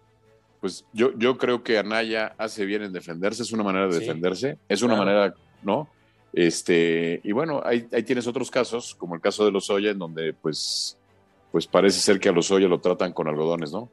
[0.62, 4.58] pues yo, yo creo que Anaya hace bien en defenderse, es una manera de defenderse,
[4.68, 5.90] es una manera, ¿no?
[6.34, 10.34] Este, y bueno, ahí, tienes otros casos, como el caso de los Oya, en donde
[10.34, 10.98] pues,
[11.52, 13.90] pues parece ser que a los Oya lo tratan con algodones, ¿no?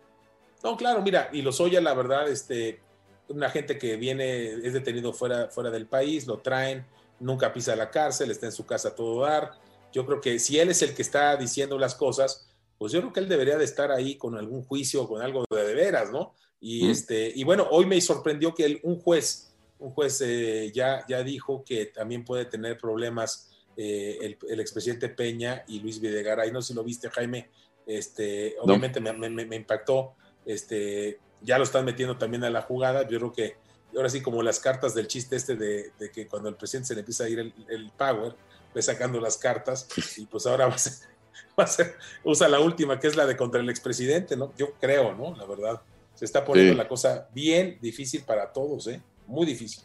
[0.62, 2.81] No, claro, mira, y los Oya, la verdad, este,
[3.29, 6.85] una gente que viene, es detenido fuera, fuera del país, lo traen,
[7.20, 9.52] nunca pisa la cárcel, está en su casa a todo dar,
[9.92, 13.12] yo creo que si él es el que está diciendo las cosas, pues yo creo
[13.12, 16.34] que él debería de estar ahí con algún juicio, con algo de, de veras, ¿no?
[16.60, 21.22] Y, este, y bueno, hoy me sorprendió que un juez, un juez eh, ya, ya
[21.22, 26.50] dijo que también puede tener problemas eh, el, expresidente Peña y Luis Videgaray.
[26.50, 27.50] No sé si lo viste, Jaime.
[27.86, 30.14] Este, obviamente me, impactó.
[30.44, 33.06] Este, ya lo están metiendo también a la jugada.
[33.06, 33.56] Yo creo que
[33.94, 37.00] ahora sí, como las cartas del chiste este de, que cuando el presidente se le
[37.00, 38.34] empieza a ir el, el power,
[38.82, 41.08] sacando las cartas y pues ahora va a ser,
[41.59, 44.53] va a ser, usa la última que es la de contra el expresidente, ¿no?
[44.57, 45.37] Yo creo, ¿no?
[45.37, 45.81] La verdad,
[46.14, 49.01] se está poniendo la cosa bien difícil para todos, ¿eh?
[49.27, 49.85] Muy difícil.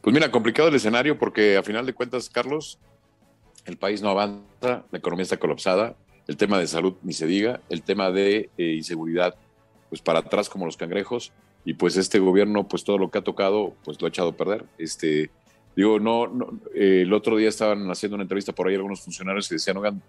[0.00, 2.78] Pues mira, complicado el escenario porque a final de cuentas, Carlos,
[3.64, 7.60] el país no avanza, la economía está colapsada, el tema de salud ni se diga,
[7.68, 9.34] el tema de eh, inseguridad,
[9.88, 11.32] pues para atrás como los cangrejos,
[11.64, 14.36] y pues este gobierno, pues todo lo que ha tocado, pues lo ha echado a
[14.36, 14.64] perder.
[14.78, 15.30] Este,
[15.74, 16.26] Digo, no,
[16.74, 20.02] eh, el otro día estaban haciendo una entrevista por ahí algunos funcionarios y decían, oigan,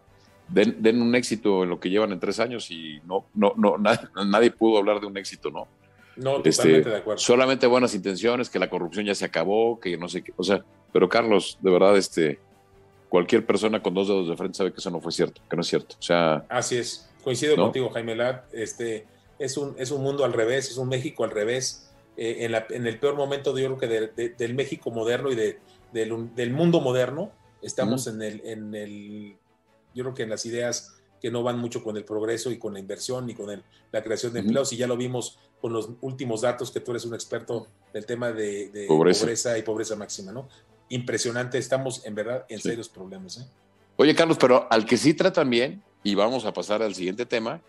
[0.48, 4.52] den, un éxito en lo que llevan en tres años y no, no, no, nadie,
[4.52, 5.68] pudo hablar de un éxito, ¿no?
[6.16, 7.20] No, este, totalmente de acuerdo.
[7.20, 10.64] Solamente buenas intenciones, que la corrupción ya se acabó, que no sé qué, o sea,
[10.92, 12.40] pero Carlos, de verdad, este,
[13.10, 15.62] cualquier persona con dos dedos de frente sabe que eso no fue cierto, que no
[15.62, 15.96] es cierto.
[16.00, 17.10] O sea, así es.
[17.24, 18.54] Coincido contigo, Jaime Lat.
[18.54, 19.08] Este
[19.40, 21.84] es un, es un mundo al revés, es un México al revés
[22.16, 25.60] eh, en, el peor momento, yo creo que del México moderno y de,
[25.92, 27.32] del, mundo moderno.
[27.62, 29.36] Estamos en, el, en el,
[29.94, 32.74] yo creo que en las ideas que no van mucho con el progreso y con
[32.74, 34.74] la inversión y con la creación de empleos.
[34.74, 38.34] Y ya lo vimos con los últimos datos, que tú eres un experto del tema
[38.34, 39.58] de, pobreza.
[39.58, 40.50] y pobreza máxima, ¿no?
[40.90, 43.38] Impresionante, estamos en verdad en serios problemas.
[43.38, 43.46] ¿eh?
[43.96, 47.62] Oye, Carlos, pero al que sí tratan bien, y vamos a pasar al siguiente tema,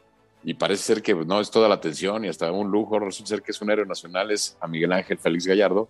[0.42, 3.42] y parece ser que no es toda la atención y hasta un lujo, resulta ser
[3.42, 5.88] que es un héroe nacional, es a Miguel Ángel Félix Gallardo,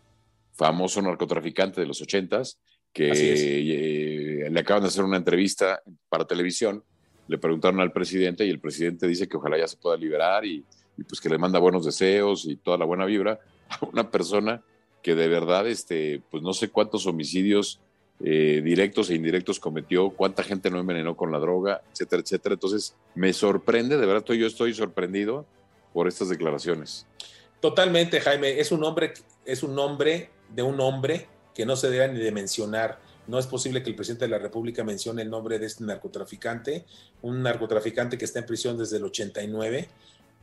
[0.52, 2.58] famoso narcotraficante de los ochentas,
[2.92, 6.82] que eh, le acaban de hacer una entrevista para televisión,
[7.28, 10.64] le preguntaron al presidente y el presidente dice que ojalá ya se pueda liberar y,
[11.08, 14.62] pues que le manda buenos deseos y toda la buena vibra a una persona
[15.02, 17.80] que de verdad, este, pues no sé cuántos homicidios
[18.22, 22.54] eh, directos e indirectos cometió, cuánta gente no envenenó con la droga, etcétera, etcétera.
[22.54, 25.46] Entonces, me sorprende, de verdad, yo estoy sorprendido
[25.92, 27.06] por estas declaraciones.
[27.60, 28.60] Totalmente, Jaime.
[28.60, 32.32] Es un hombre, es un nombre de un hombre que no se debe ni de
[32.32, 32.98] mencionar.
[33.26, 36.84] No es posible que el presidente de la República mencione el nombre de este narcotraficante,
[37.22, 39.88] un narcotraficante que está en prisión desde el 89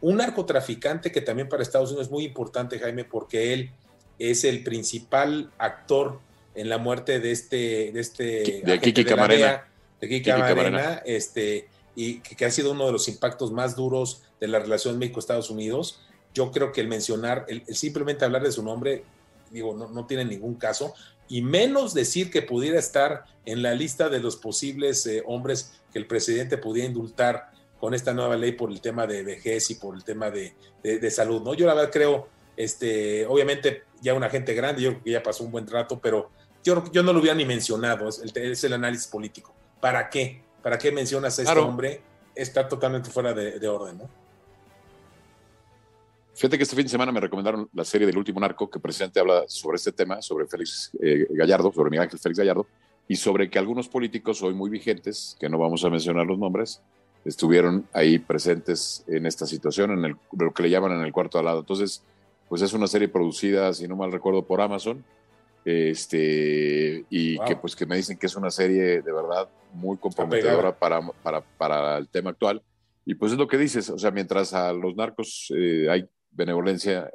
[0.01, 3.71] Un narcotraficante que también para Estados Unidos es muy importante, Jaime, porque él
[4.17, 6.19] es el principal actor
[6.55, 7.91] en la muerte de este...
[7.91, 9.67] De, este de Kiki Camarena.
[9.99, 14.47] De Kiki Camarena, este, y que, ha sido uno de los impactos más duros de
[14.47, 16.01] la relación México-Estados Unidos.
[16.33, 19.03] Yo creo que el mencionar, el, simplemente hablar de su nombre,
[19.51, 20.93] digo, no, no, tiene ningún caso,
[21.31, 25.97] y menos decir que pudiera estar en la lista de los posibles eh, hombres que
[25.97, 29.95] el presidente pudiera indultar con esta nueva ley por el tema de vejez y por
[29.95, 31.53] el tema de, de, salud, ¿no?
[31.53, 35.45] Yo la verdad creo, este, obviamente ya una gente grande, yo creo que ya pasó
[35.45, 36.29] un buen rato, pero
[36.65, 39.55] yo, yo no lo hubiera ni mencionado, es el, es el análisis político.
[39.79, 40.43] ¿Para qué?
[40.61, 42.01] ¿Para qué mencionas a este hombre?
[42.35, 44.09] Está totalmente fuera de, orden, ¿no?
[46.41, 49.19] Fíjate que este fin de semana me recomendaron la serie del último narco, que precisamente
[49.19, 52.65] habla sobre este tema, sobre Félix eh, Gallardo, sobre Miguel Ángel Félix Gallardo,
[53.07, 56.81] y sobre que algunos políticos hoy muy vigentes, que no vamos a mencionar los nombres,
[57.25, 61.37] estuvieron ahí presentes en esta situación, en el, lo que le llaman en el cuarto
[61.37, 61.59] al lado.
[61.59, 62.01] Entonces,
[62.49, 65.05] pues es una serie producida, si no mal recuerdo, por Amazon,
[65.63, 70.75] este, y que pues que me dicen que es una serie de verdad muy comprometedora
[70.75, 72.63] para, para, para, el tema actual.
[73.05, 77.11] Y pues es lo que dices, o sea, mientras a los narcos eh, hay benevolencia,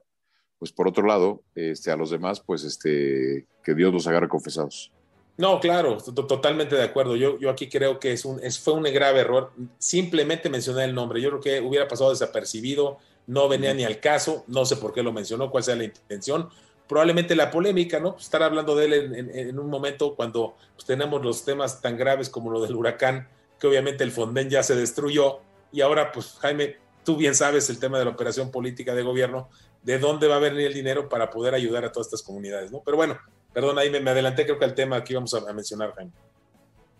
[0.59, 4.93] pues por otro lado, este, a los demás, pues este, que Dios los agarre confesados.
[5.37, 7.15] No, claro, totalmente de acuerdo.
[7.15, 9.53] Yo, yo aquí creo que es un, es, fue un grave error.
[9.79, 11.21] Simplemente mencioné el nombre.
[11.21, 14.45] Yo creo que hubiera pasado desapercibido, no venía ni al caso.
[14.47, 16.49] No sé por qué lo mencionó, cuál sea la intención
[16.87, 18.17] probablemente la polémica, ¿no?
[18.19, 18.93] estar hablando de él
[19.35, 23.67] en, un momento cuando pues, tenemos los temas tan graves como lo del huracán, que
[23.67, 25.41] obviamente el Fonden ya se destruyó,
[25.73, 29.49] y ahora, pues Jaime, tú bien sabes el tema de la operación política de gobierno,
[29.85, 32.83] de dónde va a venir el dinero para poder ayudar a todas estas comunidades, ¿no?
[32.85, 33.17] Pero bueno,
[33.55, 36.11] perdón, ahí me, adelanté, creo que el tema que íbamos a, mencionar, Jaime.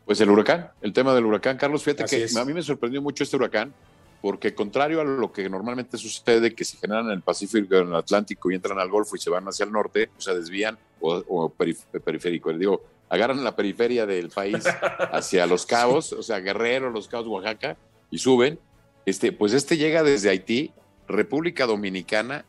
[0.05, 1.57] Pues el huracán, el tema del huracán.
[1.57, 3.75] Carlos, fíjate que a mí me sorprendió mucho este huracán,
[4.23, 7.97] porque contrario a lo que normalmente sucede, que se generan en el Pacífico, en el
[7.97, 11.51] Atlántico y entran al Golfo y se van hacia el norte, o sea, desvían o,
[11.51, 14.65] periférico, digo, agarran la periferia del país
[15.11, 17.77] hacia Los Cabos, o sea, Guerrero, Los Cabos, Oaxaca,
[18.09, 18.61] y suben,
[19.07, 20.73] este, pues este llega desde Haití,
[21.09, 22.45] República Dominicana,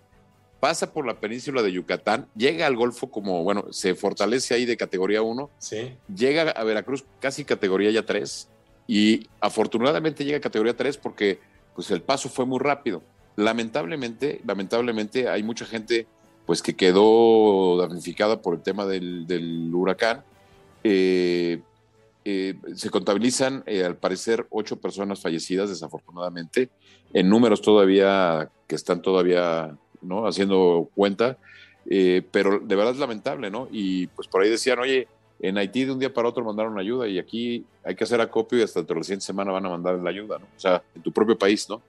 [0.60, 4.76] pasa por la península de Yucatán, llega al Golfo como, bueno, se fortalece ahí de
[4.76, 5.94] categoría 1, sí.
[6.14, 8.50] llega a Veracruz casi categoría ya 3,
[8.88, 11.40] y afortunadamente llega a categoría 3 porque
[11.76, 13.04] pues el paso fue muy rápido.
[13.36, 16.08] Lamentablemente, lamentablemente hay mucha gente
[16.48, 20.24] pues que quedó damnificada por el tema del, huracán.
[20.84, 21.60] Eh,
[22.30, 26.70] eh, se contabilizan, eh, al parecer, ocho personas fallecidas, desafortunadamente,
[27.14, 30.28] en números todavía que están todavía ¿no?
[30.28, 31.38] haciendo cuenta,
[32.32, 33.70] pero de verdad es lamentable, ¿no?
[33.72, 35.08] Y pues por ahí decían, oye,
[35.40, 38.60] en Haití de un día para otro mandaron ayuda y aquí hay que hacer acopio
[38.60, 40.46] y hasta dentro de la siguiente semana van a mandar la ayuda, ¿no?
[40.46, 41.82] O sea, en tu propio país, ¿no?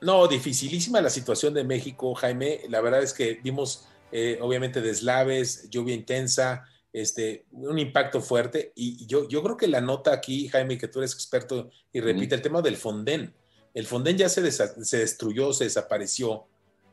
[0.00, 2.60] No, dificilísima la situación de México, Jaime.
[2.68, 6.64] La verdad es que vimos, eh, obviamente, deslaves, lluvia intensa,
[6.96, 8.72] este, un impacto fuerte.
[8.74, 12.34] Y yo, yo creo que la nota aquí, Jaime, que tú eres experto y repite
[12.34, 13.34] el tema del Fonden.
[13.74, 16.46] El Fonden ya se, se destruyó, se desapareció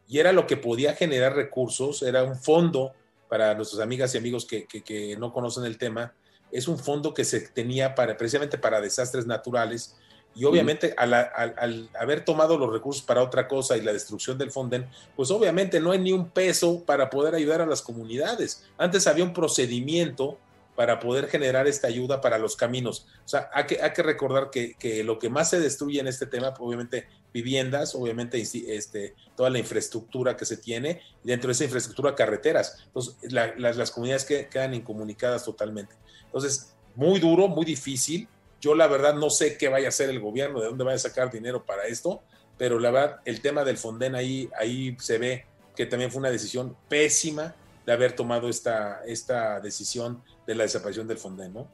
[0.09, 2.91] y era lo que podía generar recursos, era un fondo
[3.29, 6.13] para nuestras amigas y amigos que, no conocen el tema,
[6.51, 9.95] es un fondo que se tenía para, precisamente para desastres naturales
[10.35, 14.87] y obviamente al, haber tomado los recursos para otra cosa y la destrucción del Fonden,
[15.15, 18.65] pues obviamente no hay ni un peso para poder ayudar a las comunidades.
[18.77, 20.37] Antes había un procedimiento
[20.75, 23.05] para poder generar esta ayuda para los caminos.
[23.25, 26.07] O sea, hay que, hay que recordar que, que, lo que más se destruye en
[26.07, 31.53] este tema, obviamente viviendas, obviamente este, toda la infraestructura que se tiene, y dentro de
[31.53, 32.83] esa infraestructura carreteras.
[32.85, 35.95] Entonces, las, las, comunidades que, quedan incomunicadas totalmente.
[36.25, 38.27] Entonces, muy duro, muy difícil.
[38.63, 40.99] Yo la verdad no sé qué vaya a hacer el gobierno, de dónde vaya a
[40.99, 42.23] sacar dinero para esto,
[42.57, 45.45] pero la verdad, el tema del Fonden ahí, ahí se ve
[45.75, 47.53] que también fue una decisión pésima
[47.85, 51.67] de haber tomado esta, esta decisión de la desaparición del Fonden, ¿no?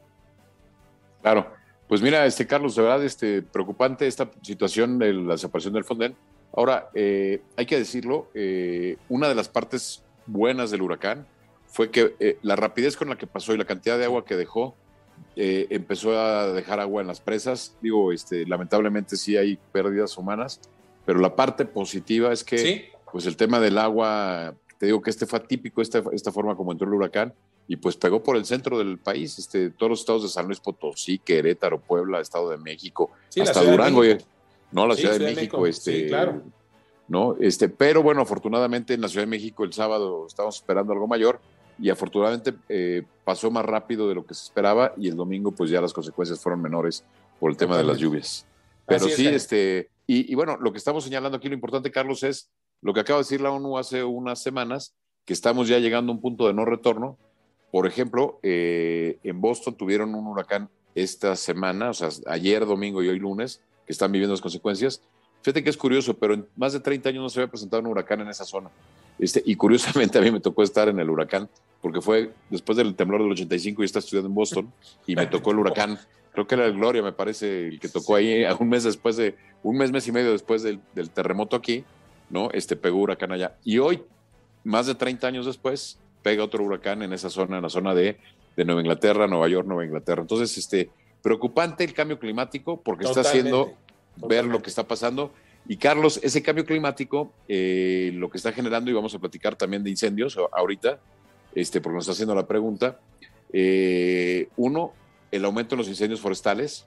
[1.22, 1.54] Claro.
[1.88, 6.16] Pues mira, este Carlos, de verdad, este, preocupante esta situación de la desaparición del Fonden.
[6.54, 11.28] Ahora, eh, hay que decirlo, eh, una de las partes buenas del huracán
[11.68, 14.36] fue que eh, la rapidez con la que pasó y la cantidad de agua que
[14.36, 14.76] dejó,
[15.36, 17.76] empezó a dejar agua en las presas.
[17.82, 20.60] Digo, este, lamentablemente sí hay pérdidas humanas,
[21.06, 25.26] pero la parte positiva es que pues el tema del agua, te digo que este
[25.26, 27.34] fue atípico, esta, esta forma como entró el huracán,
[27.68, 30.60] y pues pegó por el centro del país, este, todos los estados de San Luis
[30.60, 34.02] Potosí, Querétaro, Puebla, Estado de México, hasta Durango,
[34.72, 36.42] no, la Ciudad de, México, este, claro.
[37.08, 41.08] no, este, pero bueno, afortunadamente en la Ciudad de México el sábado estábamos esperando algo
[41.08, 41.40] mayor
[41.82, 45.70] y afortunadamente eh, pasó más rápido de lo que se esperaba y el domingo pues
[45.70, 47.04] ya las consecuencias fueron menores
[47.40, 48.46] por el tema de las lluvias.
[48.86, 52.50] Pero sí, este, Y, bueno, lo que estamos señalando aquí, lo importante, Carlos, es
[52.82, 56.16] lo que acaba de decir la ONU hace unas semanas, que estamos ya llegando a
[56.16, 57.18] un punto de no retorno.
[57.72, 63.10] Por ejemplo, eh, en Boston tuvieron un huracán esta semana, o sea, ayer, domingo y
[63.10, 65.04] hoy lunes, que están viviendo las consecuencias.
[65.44, 67.88] Fíjate que es curioso, pero en más de 30 años no se había presentado un
[67.88, 68.72] huracán en esa zona.
[69.20, 71.50] Este, y curiosamente a mí me tocó estar en el huracán,
[71.82, 74.74] porque fue después del temblor del 85 y estaba estudiando en Boston,
[75.06, 76.00] y me tocó el huracán
[76.32, 79.36] creo que era el Gloria, me parece, el que tocó ahí un mes después de,
[79.64, 80.80] un mes, mes y medio después del,
[81.14, 81.84] terremoto aquí,
[82.30, 82.50] ¿no?
[82.52, 83.58] Este pegó huracán allá.
[83.64, 84.04] Y hoy,
[84.64, 88.18] más de 30 años después, pega otro huracán en esa zona, en la zona de,
[88.56, 90.22] de Nueva Inglaterra, Nueva York, Nueva Inglaterra.
[90.22, 90.90] Entonces, este,
[91.22, 93.74] preocupante el cambio climático porque está haciendo
[94.16, 95.34] ver lo que está pasando.
[95.68, 99.84] Y Carlos, ese cambio climático, eh, lo que está generando, y vamos a platicar también
[99.84, 101.00] de incendios ahorita,
[101.54, 103.00] este, porque nos está haciendo la pregunta.
[103.52, 104.94] Eh, uno,
[105.32, 106.86] el aumento en los incendios forestales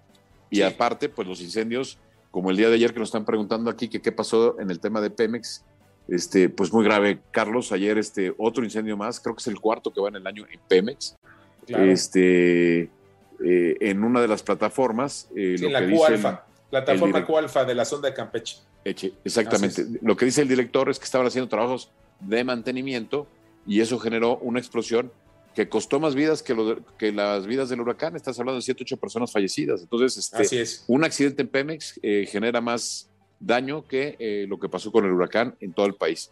[0.50, 1.98] y aparte, pues los incendios,
[2.30, 4.80] como el día de ayer que nos están preguntando aquí que qué pasó en el
[4.80, 5.64] tema de Pemex,
[6.08, 9.92] este, pues muy grave, Carlos, ayer este otro incendio más, creo que es el cuarto
[9.92, 11.16] que va en el año en Pemex,
[11.66, 15.28] este, eh, en una de las plataformas.
[15.34, 18.56] Eh, sí, la Q-Alfa, plataforma Q-Alfa de la sonda de Campeche.
[18.82, 19.84] exactamente.
[20.00, 23.26] Lo que dice el director es que estaban haciendo trabajos de mantenimiento
[23.66, 25.12] y eso generó una explosión
[25.54, 26.56] que costó más vidas que,
[26.98, 28.16] que las vidas del huracán.
[28.16, 29.82] Estás hablando de 7, 8 personas fallecidas.
[29.82, 34.90] Entonces, este, un accidente en Pemex eh, genera más daño que eh, lo que pasó
[34.90, 36.30] con el huracán en todo el país.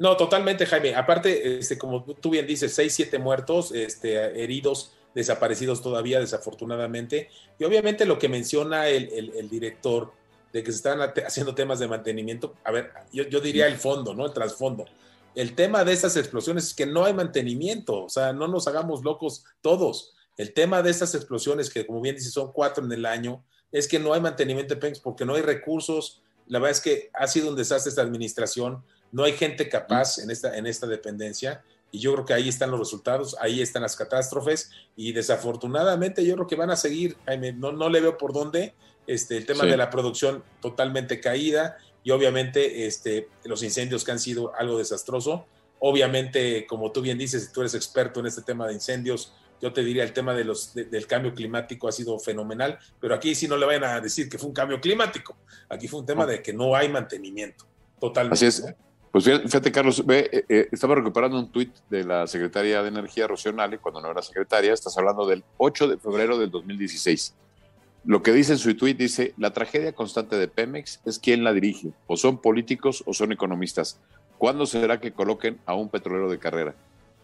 [0.00, 0.96] No, totalmente, Jaime.
[0.96, 7.28] Aparte, este, como tú bien dices, 6, 7 muertos, este, heridos, desaparecidos todavía, desafortunadamente.
[7.58, 10.12] Y obviamente lo que menciona el, el, director
[10.52, 14.14] de que se están haciendo temas de mantenimiento, a ver, yo, yo diría el fondo,
[14.14, 14.26] ¿no?
[14.26, 14.86] El trasfondo
[15.34, 19.04] el tema de estas explosiones es que no hay mantenimiento, o sea, no nos hagamos
[19.04, 20.14] locos todos.
[20.36, 23.86] El tema de estas explosiones, que como bien dice, son cuatro en el año, es
[23.86, 26.22] que no hay mantenimiento de Pemex porque no hay recursos.
[26.48, 30.30] La verdad es que ha sido un desastre esta administración, no hay gente capaz en
[30.30, 33.96] esta, en esta dependencia y yo creo que ahí están los resultados, ahí están las
[33.96, 38.32] catástrofes y desafortunadamente yo creo que van a seguir, Jaime, no, no le veo por
[38.32, 38.74] dónde,
[39.06, 44.18] este, el tema de la producción totalmente caída, y obviamente este, los incendios que han
[44.18, 45.46] sido algo desastroso.
[45.78, 49.72] Obviamente, como tú bien dices, si tú eres experto en este tema de incendios, yo
[49.72, 53.46] te diría el tema de los, del cambio climático ha sido fenomenal, pero aquí sí
[53.46, 55.36] no le vayan a decir que fue un cambio climático,
[55.68, 57.66] aquí fue un tema de que no hay mantenimiento,
[57.98, 58.46] totalmente.
[58.46, 58.74] Así es.
[59.10, 63.26] Pues fíjate, Carlos, ve, eh, eh, estaba recuperando un tuit de la Secretaría de Energía,
[63.26, 67.34] Rocío cuando no era secretaria, estás hablando del 8 de febrero del 2016.
[68.04, 71.52] Lo que dice en su tweet dice, la tragedia constante de Pemex es quién la
[71.52, 73.98] dirige, o son políticos o son economistas.
[74.38, 76.74] ¿Cuándo será que coloquen a un petrolero de carrera?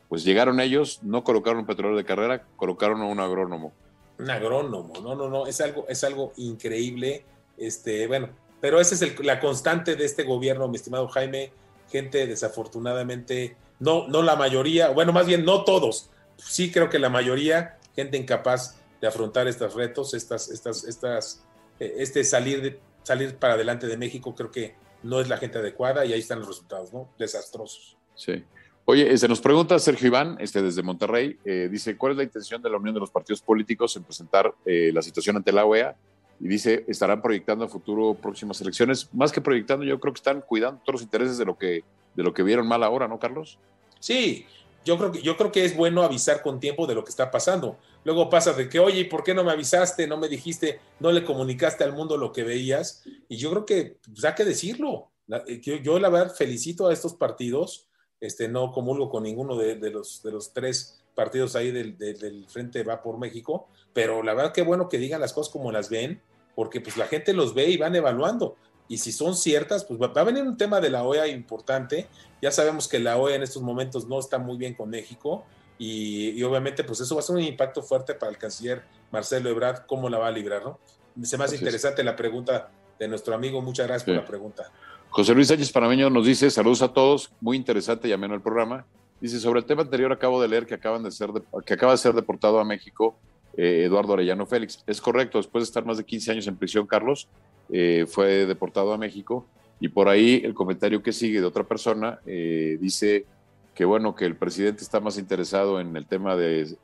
[0.09, 3.72] Pues llegaron ellos, no colocaron un petrolero de carrera, colocaron a un agrónomo.
[4.18, 7.25] Un agrónomo, no, no, no, es algo, es algo increíble.
[7.57, 8.29] Este, bueno,
[8.61, 11.53] pero esa es la constante de este gobierno, mi estimado Jaime.
[11.90, 17.09] Gente desafortunadamente, no, no la mayoría, bueno, más bien no todos, sí creo que la
[17.09, 21.44] mayoría, gente incapaz de afrontar estos retos, estas, estas, estas,
[21.79, 25.59] eh, este salir, de, salir para adelante de México, creo que no es la gente
[25.59, 27.09] adecuada y ahí están los resultados, ¿no?
[27.18, 27.96] Desastrosos.
[28.14, 28.44] Sí.
[28.88, 32.62] Oye, se nos pregunta Sergio Iván, este, desde Monterrey, eh, dice, ¿cuál es la intención
[32.62, 35.96] de la Unión de los Partidos Políticos en presentar eh, la situación ante la OEA?
[36.38, 39.09] Y dice, ¿estarán proyectando a futuro próximas elecciones?
[39.14, 42.22] Más que proyectando, yo creo que están cuidando todos los intereses de lo que, de
[42.22, 43.59] lo que vieron mal ahora, ¿no, Carlos?
[44.01, 44.46] Sí,
[44.85, 47.31] yo creo, que, yo creo que es bueno avisar con tiempo de lo que está
[47.31, 47.79] pasando.
[48.05, 50.07] Luego pasa de que, oye, ¿por qué no me avisaste?
[50.07, 53.03] No me dijiste, no le comunicaste al mundo lo que veías.
[53.29, 55.11] Y yo creo que pues, hay que decirlo.
[55.49, 57.88] Eh, yo, la verdad felicito a estos partidos.
[58.20, 62.85] Este, no comulgo con ninguno de, los, de los tres partidos ahí del, del, Frente
[62.85, 66.20] Va por México, pero la verdad que bueno que digan las cosas como las ven,
[66.55, 68.57] porque pues la gente los ve y van evaluando
[68.88, 72.06] y si son ciertas, pues va, a venir un tema de la OEA importante.
[72.40, 75.44] Ya sabemos que la OEA en estos momentos no está muy bien con México
[75.79, 79.87] y, obviamente pues eso va a ser un impacto fuerte para el canciller Marcelo Ebrard,
[79.87, 80.79] cómo la va a librar, ¿no?
[81.23, 84.71] Se me hace interesante la pregunta de nuestro amigo, muchas gracias por la pregunta.
[85.10, 88.87] José Luis Sánchez Panameño nos dice, saludos a todos, muy interesante y ameno el programa.
[89.21, 91.31] Dice, sobre el tema anterior acabo de leer que, acaban de ser
[91.64, 93.17] que acaba de ser deportado a México
[93.56, 94.83] eh, Eduardo Arellano Félix.
[94.87, 97.29] Es correcto, después de estar más de 15 años en prisión, Carlos,
[97.71, 99.46] eh, fue deportado a México.
[99.81, 103.27] Y por ahí el comentario que sigue de otra persona eh, dice
[103.75, 106.75] que bueno, que el presidente está más interesado en el tema de,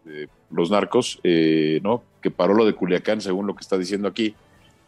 [0.50, 2.02] los narcos, eh, ¿no?
[2.20, 4.34] Que paró lo de Culiacán, según lo que está diciendo aquí,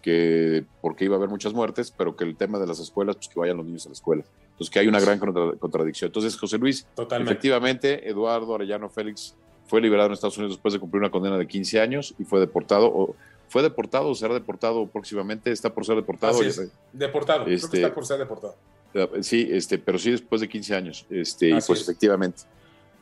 [0.03, 3.29] que porque iba a haber muchas muertes, pero que el tema de las escuelas, pues
[3.29, 4.23] que vayan los niños a la escuela.
[4.55, 6.09] Entonces que hay una gran contradicción.
[6.09, 9.35] Entonces, José Luis, efectivamente, Eduardo Arellano Félix
[9.67, 12.39] fue liberado en Estados Unidos después de cumplir una condena de 15 años y fue
[12.39, 13.17] deportado.
[13.49, 16.39] fue deportado o será deportado próximamente, está por ser deportado.
[16.93, 18.55] Deportado, este, está por ser deportado.
[18.95, 22.43] Eh, sí, este, pero sí después de 15 años, este, y pues efectivamente.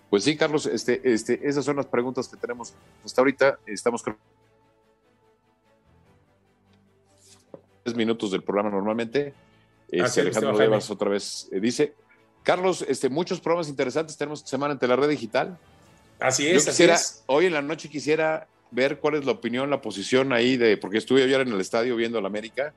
[0.09, 2.73] Pues sí, Carlos, este, este, esas son las preguntas que tenemos
[3.05, 3.59] hasta ahorita.
[3.67, 4.17] Estamos con
[7.83, 9.35] tres minutos del programa normalmente.
[9.93, 11.95] Este, Alejandro Levas otra vez eh, dice,
[12.43, 15.59] Carlos, este, muchos programas interesantes tenemos esta semana entre la red digital.
[16.19, 20.33] Así es, quisiera, Hoy en la noche quisiera ver cuál es la opinión, la posición
[20.33, 22.73] ahí de, porque estuve ayer en el estadio viendo al América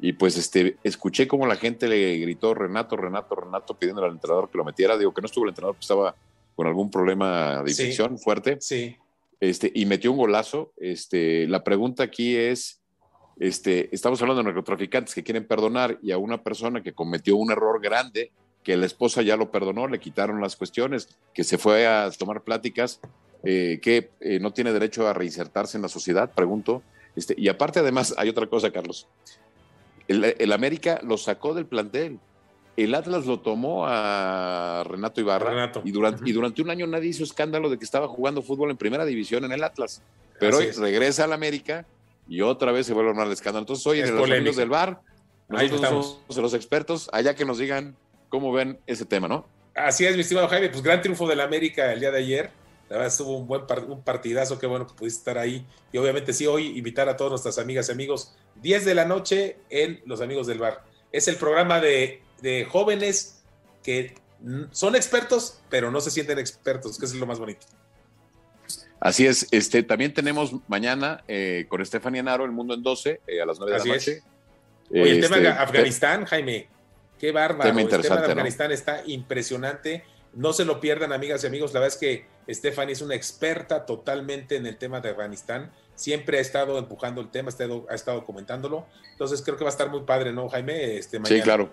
[0.00, 4.50] y pues este, escuché cómo la gente le gritó Renato, Renato, Renato pidiendo al entrenador
[4.50, 4.98] que lo metiera.
[4.98, 6.14] Digo que no estuvo el entrenador, que estaba
[6.54, 8.58] con algún problema de infección fuerte.
[8.60, 8.96] Sí.
[9.40, 10.72] Este, y metió un golazo.
[10.76, 12.80] Este, la pregunta aquí es,
[13.38, 17.50] este, estamos hablando de narcotraficantes que quieren perdonar y a una persona que cometió un
[17.50, 18.30] error grande,
[18.62, 22.42] que la esposa ya lo perdonó, le quitaron las cuestiones, que se fue a tomar
[22.42, 23.00] pláticas,
[23.44, 26.82] eh, que eh, no tiene derecho a reinsertarse en la sociedad, pregunto.
[27.14, 29.06] Este, y aparte, además, hay otra cosa, Carlos.
[30.08, 32.18] El, América lo sacó del plantel.
[32.76, 35.72] El Atlas lo tomó a Renato Ibarra.
[35.84, 38.76] Y, durante, y durante un año nadie hizo escándalo de que estaba jugando fútbol en
[38.76, 40.02] primera división en el Atlas.
[40.38, 41.86] Pero hoy regresa al América
[42.28, 43.62] y otra vez se vuelve a armar el escándalo.
[43.62, 45.00] Entonces, hoy en los amigos del bar,
[45.48, 47.96] nosotros somos los expertos, allá que nos digan
[48.28, 49.46] cómo ven ese tema, ¿no?
[49.74, 50.70] Así es, mi estimado Jaime.
[50.70, 52.50] Pues gran triunfo del América el día de ayer.
[52.88, 55.66] La verdad estuvo un buen un partidazo, qué bueno que pudiste estar ahí.
[55.92, 59.58] Y obviamente sí, hoy invitar a todas nuestras amigas y amigos, 10 de la noche
[59.70, 60.84] en Los Amigos del Bar.
[61.12, 62.22] Es el programa de,
[62.70, 63.42] jóvenes
[63.82, 64.14] que
[64.70, 67.66] son expertos, pero no se sienten expertos, que es lo más bonito.
[69.00, 73.42] Así es, este, también tenemos mañana eh, con Estefania Naro, El Mundo en 12, eh,
[73.42, 74.22] a las 9 de la noche.
[74.90, 76.68] Oye, el tema de este, Afganistán, Jaime,
[77.18, 77.78] qué bárbaro.
[77.78, 80.04] el tema de Afganistán está impresionante
[80.36, 81.72] no se lo pierdan, amigas y amigos.
[81.72, 85.72] La verdad es que Stephanie es una experta totalmente en el tema de Afganistán.
[85.94, 87.50] Siempre ha estado empujando el tema,
[87.88, 88.86] ha estado, comentándolo.
[89.12, 90.98] Entonces creo que va a estar muy padre, ¿no, Jaime?
[90.98, 91.70] Este, Sí, claro.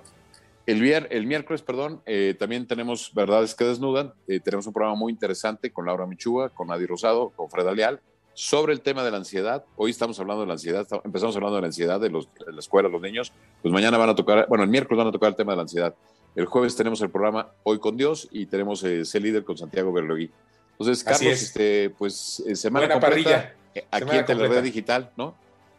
[0.65, 4.13] El, el miércoles, perdón, eh, también tenemos Verdades que Desnudan.
[4.27, 7.99] Eh, tenemos un programa muy interesante con Laura Michúa, con Adi Rosado, con Fred Leal,
[8.33, 9.65] sobre el tema de la ansiedad.
[9.75, 12.59] Hoy estamos hablando de la ansiedad, empezamos hablando de la ansiedad de, los, de la
[12.59, 13.33] escuela, los niños.
[13.61, 15.61] Pues mañana van a tocar, bueno, el miércoles van a tocar el tema de la
[15.63, 15.95] ansiedad.
[16.35, 19.91] El jueves tenemos el programa Hoy con Dios y tenemos eh, Ser Líder con Santiago
[19.91, 20.31] Berlogui.
[20.71, 23.53] Entonces, Carlos, este, pues eh, semana Buena parrilla.
[23.91, 25.35] aquí en Televisión Digital, ¿no?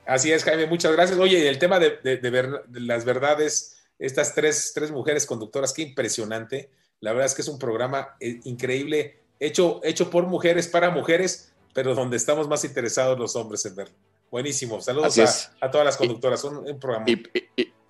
[0.07, 1.19] Así es, Jaime, muchas gracias.
[1.19, 6.71] Oye, el tema de, de, las verdades, estas tres, tres mujeres conductoras, qué impresionante.
[7.01, 11.53] La verdad es que es un programa eh, increíble, hecho, hecho por mujeres, para mujeres,
[11.73, 13.95] pero donde estamos más interesados los hombres en verlo.
[14.31, 14.81] Buenísimo.
[14.81, 16.43] Saludos a, todas las conductoras.
[16.45, 17.07] un, un programa.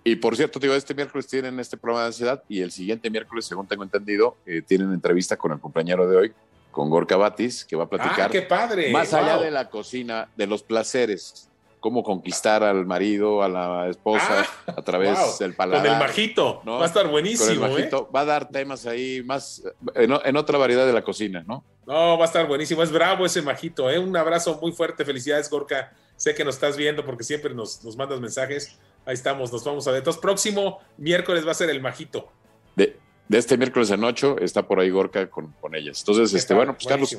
[0.07, 3.43] Y por cierto, digo, este miércoles tienen este programa de ansiedad y el siguiente miércoles,
[3.43, 6.33] según tengo entendido, eh, tienen entrevista con el compañero de hoy,
[6.69, 8.27] con Gorka Batis, que va a platicar.
[8.27, 8.91] ¡Ah, qué padre!
[8.91, 11.49] Más allá de la cocina, de los placeres,
[11.85, 15.85] cómo conquistar al marido, a la esposa, ah, a través del paladar.
[15.85, 17.77] Con el majito, va a estar buenísimo.
[17.77, 17.91] ¿eh?
[18.13, 19.61] Va a dar temas ahí más,
[19.93, 21.63] en, otra variedad de la cocina, ¿no?
[21.85, 22.81] No, va a estar buenísimo.
[22.81, 23.99] Es bravo ese majito, ¿eh?
[23.99, 25.05] Un abrazo muy fuerte.
[25.05, 25.93] Felicidades, Gorka.
[26.15, 28.79] Sé que nos estás viendo porque siempre nos, nos mandas mensajes.
[29.05, 29.99] Ahí estamos, nos vamos a ver.
[29.99, 32.27] Entonces, próximo miércoles va a ser el majito.
[32.75, 32.97] De,
[33.29, 35.99] este miércoles en ocho está por ahí Gorka con, con ellas.
[35.99, 37.15] Entonces, este, bueno, pues Carlos,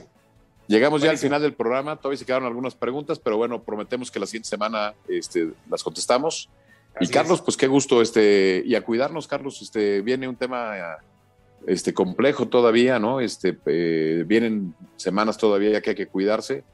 [0.68, 1.96] llegamos ya al final del programa.
[1.96, 6.48] Todavía se quedaron algunas preguntas, pero bueno, prometemos que la siguiente semana este, las contestamos.
[7.00, 10.98] y Carlos, pues qué gusto, este, y a cuidarnos, Carlos, este, viene un tema
[11.66, 13.20] este, complejo todavía, ¿no?
[13.20, 16.64] Este, eh, vienen semanas todavía que hay que cuidarse.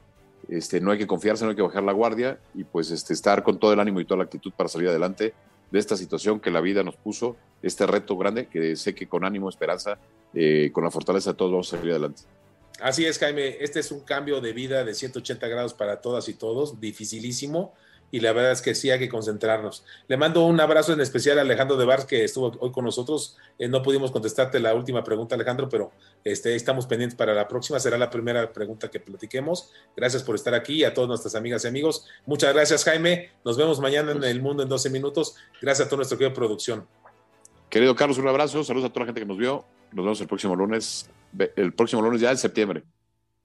[0.49, 3.43] Este, no hay que confiarse, no hay que bajar la guardia y pues este, estar
[3.43, 5.33] con todo el ánimo y toda la actitud para salir adelante
[5.71, 9.25] de esta situación que la vida nos puso, este reto grande que sé que con
[9.25, 9.97] ánimo, esperanza,
[10.33, 12.21] eh, con la fortaleza de todos vamos a salir adelante.
[12.79, 16.33] Así es, Jaime, este es un cambio de vida de 180 grados para todas y
[16.33, 17.73] todos, dificilísimo,
[18.13, 19.83] y la verdad es que sí hay que concentrarnos.
[20.07, 23.37] Le mando un abrazo en especial a Alejandro de Bar, que estuvo hoy con nosotros.
[23.57, 25.91] Eh, no pudimos contestarte la última pregunta, Alejandro, pero
[26.23, 27.79] este, estamos pendientes para la próxima.
[27.79, 29.71] Será la primera pregunta que platiquemos.
[29.97, 32.05] Gracias por estar aquí y a todas nuestras amigas y amigos.
[32.27, 33.31] Muchas gracias, Jaime.
[33.43, 35.35] Nos vemos mañana en El Mundo en 12 minutos.
[35.59, 36.85] Gracias a todo nuestro querido producción.
[37.67, 38.63] Querido Carlos, un abrazo.
[38.63, 39.65] Saludos a toda la gente que nos vio.
[39.93, 41.09] Nos vemos el próximo lunes,
[41.55, 42.83] el próximo lunes ya en septiembre.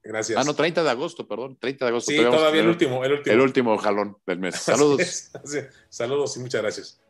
[0.03, 0.39] Gracias.
[0.39, 2.11] Ah, no, 30 de agosto, perdón, 30 de agosto.
[2.11, 3.33] Sí, todavía el último, el último.
[3.33, 4.55] El último jalón del mes.
[4.55, 5.31] Saludos.
[5.89, 7.01] Saludos y muchas gracias.